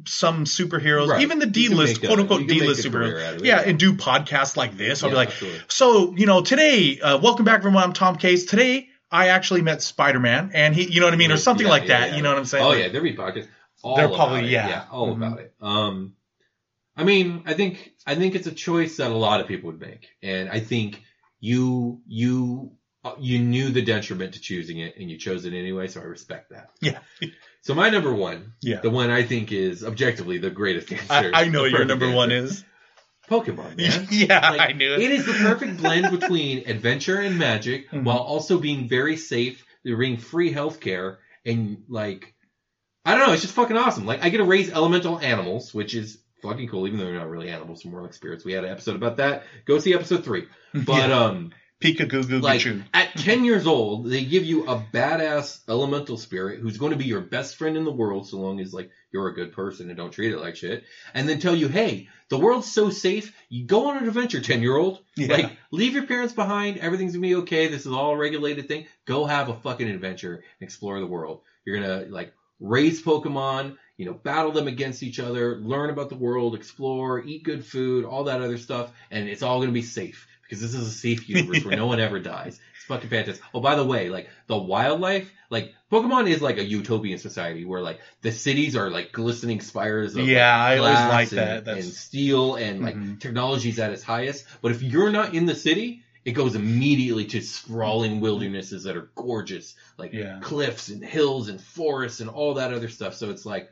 [0.06, 1.22] some superheroes, Right.
[1.22, 3.22] even the D-list, quote unquote make D-list superheroes.
[3.26, 3.68] out of it, Yeah, yeah.
[3.68, 5.02] and do podcasts like this.
[5.02, 5.60] I'll be like, absolutely.
[5.68, 7.82] so you know, today, uh, welcome back everyone.
[7.82, 8.44] I'm Tom Case.
[8.44, 11.72] Today, I actually met Spider-Man, and he, you know what I mean, or something Yeah,
[11.72, 12.10] like yeah, that.
[12.10, 12.16] yeah.
[12.16, 12.64] You know what I'm saying?
[12.64, 13.48] Oh Like, yeah, there'd be podcasts.
[13.82, 14.50] All They're about probably- it.
[14.52, 14.84] yeah.
[14.92, 15.16] all Mhm.
[15.16, 15.54] about it.
[15.60, 16.12] Um,
[17.00, 19.80] I mean, I think I think it's a choice that a lot of people would
[19.80, 21.02] make, and I think
[21.40, 22.72] you you
[23.04, 25.88] uh, you knew the detriment to choosing it, and you chose it anyway.
[25.88, 26.70] So I respect that.
[26.80, 26.98] Yeah.
[27.62, 28.80] So my number one, Yeah.
[28.80, 31.30] the one I think is objectively the greatest answer.
[31.34, 32.64] I, I know your number one is.
[33.28, 34.06] Pokemon, man.
[34.10, 35.00] yeah, Like, I knew it.
[35.00, 38.04] It is the perfect blend between adventure and magic Mhm.
[38.04, 42.34] while also being very safe, being free healthcare, and like,
[43.04, 44.06] I don't know, it's just fucking awesome.
[44.06, 47.28] Like, I get to raise elemental animals, which is fucking cool, even though they're not
[47.30, 48.44] really animals, they're more like spirits.
[48.44, 49.44] We had an episode about that.
[49.64, 50.46] Go see episode three.
[50.74, 51.24] But, Yeah.
[51.24, 56.18] um, Pika Goo Goo Like at 10 years old, they give you a badass elemental
[56.18, 58.90] spirit who's going to be your best friend in the world so long as like
[59.12, 60.84] you're a good person and don't treat it like shit.
[61.14, 63.34] And then tell you, hey, the world's so safe.
[63.48, 65.00] You go on an adventure, 10 year old.
[65.16, 65.32] Yeah.
[65.32, 66.76] Like leave your parents behind.
[66.76, 67.68] Everything's gonna be okay.
[67.68, 68.86] This is all a regulated thing.
[69.06, 71.40] Go have a fucking adventure and explore the world.
[71.64, 76.14] You're gonna like raise Pokemon, you know, battle them against each other, learn about the
[76.16, 80.26] world, explore, eat good food, all that other stuff, and it's all gonna be safe
[80.42, 82.58] because this is a safe universe where no one ever dies.
[82.76, 83.44] It's fucking fantastic.
[83.54, 87.80] Oh, by the way, like the wildlife, like Pokemon is like a utopian society where
[87.80, 91.64] like the cities are like glistening spires of Yeah, like, I always like and, that.
[91.64, 93.20] That's- and steel and like Mhm.
[93.20, 94.44] technology's at its highest.
[94.62, 99.10] But if you're not in the city, it goes immediately to sprawling wildernesses that are
[99.14, 100.38] gorgeous, like Yeah.
[100.42, 103.14] cliffs and hills and forests and all that other stuff.
[103.14, 103.70] So it's like,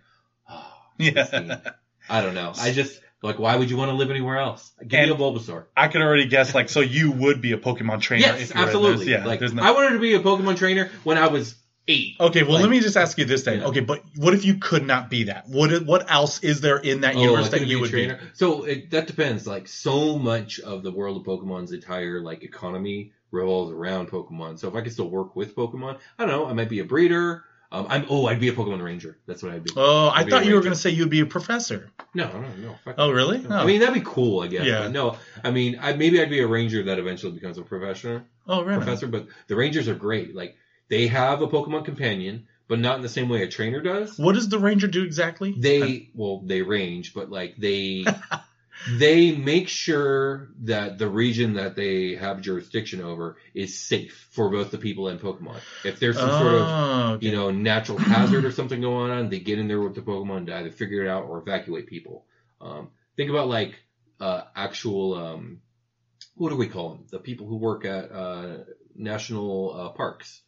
[0.48, 0.74] oh.
[0.98, 1.60] Yeah.
[2.08, 2.52] I don't know.
[2.58, 4.72] I just like, why would you want to live anywhere else?
[4.86, 5.64] Give And- me a Bulbasaur.
[5.76, 8.54] I could already guess, like, so you would be a Pokemon trainer Yes, if you
[8.54, 9.10] were in absolutely.
[9.12, 9.62] Yeah, like no.
[9.62, 11.54] I wanted to be a Pokemon trainer when I was
[11.88, 12.16] eight.
[12.20, 13.60] Okay, well, Like- let me just ask you this then.
[13.60, 13.66] Yeah.
[13.66, 15.48] Okay, but what if you could not be that?
[15.48, 18.12] What what else is there in that Oh, universe I that you be would be?
[18.34, 19.46] So it, that depends.
[19.46, 24.58] Like so much of the world of Pokemon's entire like economy revolves around Pokemon.
[24.58, 26.46] So if I could still work with Pokemon, I don't know.
[26.46, 27.44] I might be a breeder.
[27.70, 29.18] Um, I'm oh, I'd be a Pokemon Ranger.
[29.26, 29.70] That's what I'd be.
[29.76, 31.90] Oh, I I'd be thought you were going to say you'd be a professor.
[32.14, 32.48] No, no,
[32.86, 32.94] no.
[32.96, 33.38] Oh, really?
[33.40, 33.56] No.
[33.56, 33.58] Oh.
[33.58, 34.64] I mean, that'd be cool, I guess.
[34.64, 34.88] Yeah.
[34.88, 38.62] No, I mean, I, maybe I'd be a ranger that eventually becomes a professional Oh,
[38.64, 38.78] really?
[38.82, 39.06] professor.
[39.06, 40.34] But the rangers are great.
[40.34, 40.56] Like
[40.88, 44.18] they have a Pokemon companion, but not in the same way a trainer does.
[44.18, 45.54] What does the ranger do exactly?
[45.56, 48.04] They well, they range, but like they
[48.98, 54.70] they make sure that the region that they have jurisdiction over is safe for both
[54.70, 55.60] the people and Pokemon.
[55.84, 57.26] If there's some sort of Oh, okay.
[57.26, 60.46] you know natural hazard or something going on, they get in there with the Pokemon
[60.46, 62.26] to either figure it out or evacuate people.
[62.60, 63.74] Um, think about like
[64.20, 65.60] uh, actual um,
[66.34, 67.06] what do we call them?
[67.10, 68.58] The people who work at uh,
[68.94, 70.42] national uh, parks.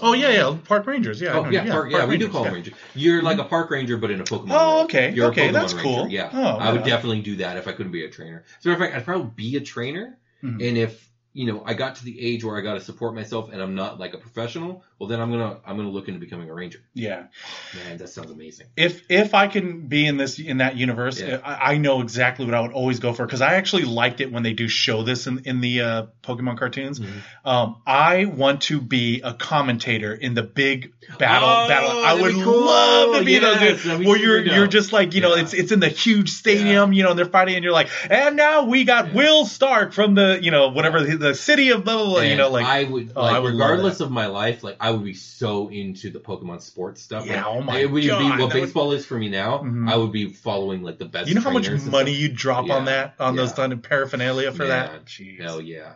[0.00, 1.20] Oh yeah, yeah, park rangers.
[1.20, 1.50] Yeah, I Oh know.
[1.50, 2.56] yeah, park, yeah, we do call them yeah.
[2.56, 2.74] rangers.
[2.94, 4.48] You're like a park ranger, but in a Pokemon.
[4.50, 6.08] Oh, okay, You're okay, that's ranger, cool.
[6.08, 8.44] Yeah, Oh, I would definitely do that if I couldn't be a trainer.
[8.58, 10.68] As a matter of fact, I'd probably be a trainer, Mhm.
[10.68, 13.50] and if you know I got to the age where I got to support myself
[13.52, 16.48] and I'm not like a professional, well then I'm gonna I'm gonna look into becoming
[16.48, 16.80] a ranger.
[16.94, 17.26] Yeah.
[17.74, 18.66] Man, that sounds amazing.
[18.76, 21.40] If if I can be in this in that universe, Yeah.
[21.44, 24.32] I, I know exactly what I would always go for because I actually liked it
[24.32, 26.98] when they do show this in in the uh, Pokemon cartoons.
[27.00, 27.48] Mm-hmm.
[27.48, 31.48] Um, I want to be a commentator in the big battle.
[31.48, 31.90] Oh, battle.
[31.90, 32.64] I that'd cool.
[32.64, 35.42] love to be Yes, those dudes where you're you're just like you know Yeah.
[35.42, 38.36] it's it's in the huge stadium, you know, and they're fighting, and you're like, and
[38.36, 41.96] now we got Will Stark from the you know whatever the, the city of blah
[41.96, 42.20] blah blah.
[42.20, 44.90] You know, like I would Oh, like I would regardless of my life, like I
[44.90, 47.26] would be so into the Pokemon sports stuff.
[47.26, 49.28] Yeah, like, oh my it would God, be that what would- baseball is for me
[49.28, 49.58] now.
[49.58, 49.90] Mhm.
[49.90, 51.28] I would be following like the best.
[51.28, 52.20] you know how much money stuff.
[52.20, 53.56] you drop on that on those yeah.
[53.56, 55.04] kind of paraphernalia for Man, that.
[55.06, 55.40] Jeez.
[55.40, 55.94] Hell yeah.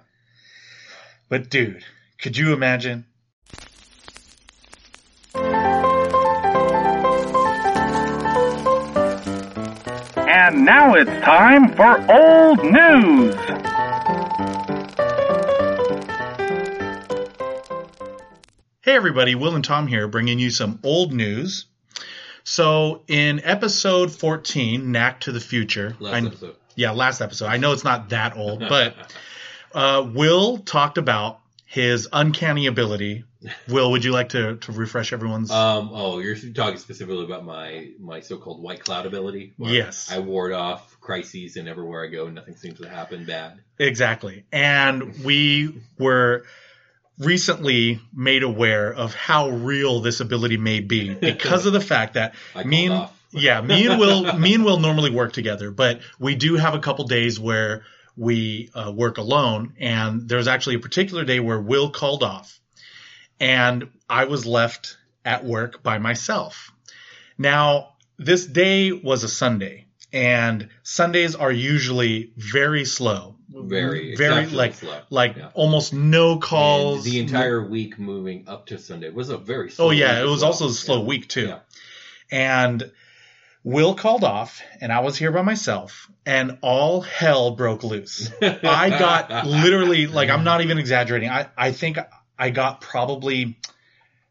[1.28, 1.84] But dude,
[2.18, 3.04] could you imagine?
[10.16, 13.34] And now it's time for old news.
[18.82, 21.66] Hey everybody, Will and Tom here, bringing you some old news.
[22.44, 26.56] So in episode 14, Knack to the Future, Last I- episode.
[26.76, 27.46] yeah, last episode.
[27.46, 28.94] I know it's not that old, but
[29.74, 33.24] uh, Will talked about his uncanny ability.
[33.68, 35.50] Will, would you like to, to refresh everyone's?
[35.50, 35.90] Um.
[35.92, 39.52] Oh, you're talking specifically about my my so-called white cloud ability.
[39.58, 40.10] Yes.
[40.10, 43.60] I ward off crises, and everywhere I go, nothing seems to happen bad.
[43.78, 44.44] Exactly.
[44.52, 46.44] And we were
[47.20, 52.34] recently made aware of how real this ability may be because of the fact that
[52.64, 56.56] me and, yeah, me and Will me and Will normally work together, but we do
[56.56, 57.84] have a couple days where
[58.16, 62.60] we uh, work alone and there's actually a particular day where Will called off
[63.38, 66.72] and I was left at work by myself.
[67.38, 73.36] Now, this day was a Sunday and Sundays are usually very slow.
[73.52, 74.16] Very, mm-hmm.
[74.16, 75.00] very like slow.
[75.10, 75.50] like Yeah.
[75.54, 77.04] almost no And calls.
[77.04, 79.70] the entire week moving up to Sunday It was a very.
[79.70, 80.52] Slow Oh yeah, it was well.
[80.52, 81.06] also a slow Yeah.
[81.06, 81.46] week too.
[81.48, 81.58] Yeah.
[82.30, 82.90] And
[83.62, 88.30] Will called off, and I was here by myself, and all hell broke loose.
[88.42, 91.28] I got literally like I'm not even exaggerating.
[91.28, 91.98] I I think
[92.38, 93.58] I got probably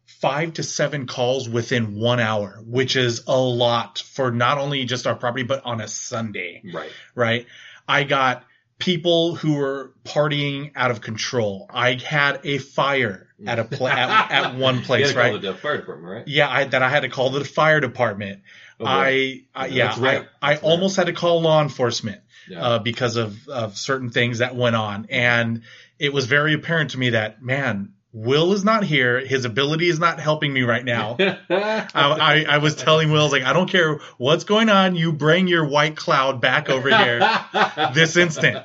[0.05, 5.05] five to seven calls within one hour, which is a lot for not only just
[5.05, 6.91] our property but on a Sunday right.
[7.13, 7.45] right?
[7.87, 8.43] I got
[8.79, 11.69] people who were partying out of control.
[11.69, 15.41] I had a fire at a pla- at, at one place, had to call right?
[15.41, 16.27] the fire department, right?
[16.27, 18.41] Yeah, I, that I had to call the fire department.
[18.79, 18.85] Oh.
[18.85, 19.93] I, I Yeah.
[19.97, 22.61] I, I That's almost had to call law enforcement Yeah.
[22.65, 25.63] uh, because of of certain things that went on, and
[25.99, 29.19] it was very apparent to me that man, Will is not here.
[29.19, 31.15] His ability is not helping me right now.
[31.49, 34.95] I, I, I was telling Will, I was like, I don't care what's going on.
[34.95, 37.19] You bring your white cloud back over here
[37.93, 38.57] this instant.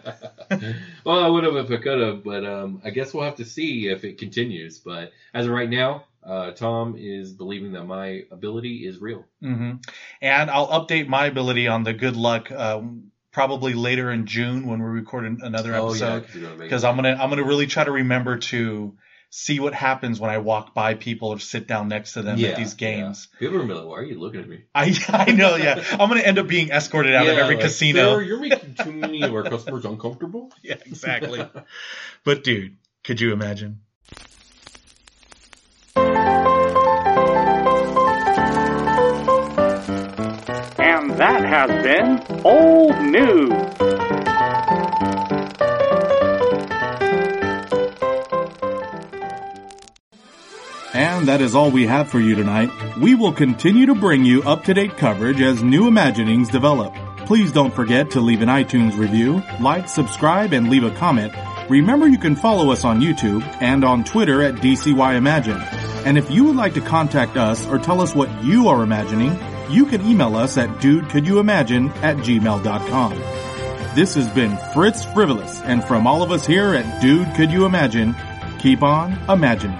[1.05, 3.45] well, I would have if I could have, but um, I guess we'll have to
[3.45, 4.79] see if it continues.
[4.79, 9.27] But as of right now, uh, Tom is believing that my ability is real.
[9.43, 9.73] hmm
[10.23, 14.81] And I'll update my ability on the good luck um, probably later in June when
[14.83, 16.25] we record an- another Oh, yeah, episode.
[16.27, 16.85] 'cause you're gonna make Because.
[16.85, 18.97] I'm gonna I'm gonna really try to remember to
[19.37, 22.57] see what happens when I walk by people or sit down next to them at
[22.57, 23.27] these games.
[23.33, 23.39] Yeah.
[23.41, 25.83] People are gonna be like, "Why are you looking at me?" I I know, yeah.
[25.91, 28.15] I'm gonna end up being escorted out of every like, casino.
[28.15, 30.53] "Sir, you're making too many of our customers uncomfortable.
[30.63, 31.45] Yeah, exactly.
[32.23, 33.81] but dude, could you imagine?
[40.77, 43.51] And that has been Old News.
[50.95, 52.71] And that is all we have for you tonight.
[52.97, 56.95] We will continue to bring you up-to-date coverage as new imaginings develop.
[57.27, 61.35] Please don't forget to leave an iTunes review, like, subscribe, and leave a comment.
[61.69, 65.61] Remember you can follow us on YouTube and on Twitter at DCY Imagine.
[66.05, 69.37] And if you would like to contact us or tell us what you are imagining,
[69.69, 73.13] you can email us at dudecouldyouimagine at gmail.com.
[73.97, 77.65] This has been Fritz Frivolous, and from all of us here at Dude Could You
[77.65, 78.15] Imagine,
[78.61, 79.79] keep on imagining.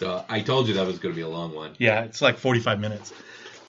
[0.00, 1.76] So I told you that was going to be a long one.
[1.78, 3.12] Yeah, it's like 45 minutes.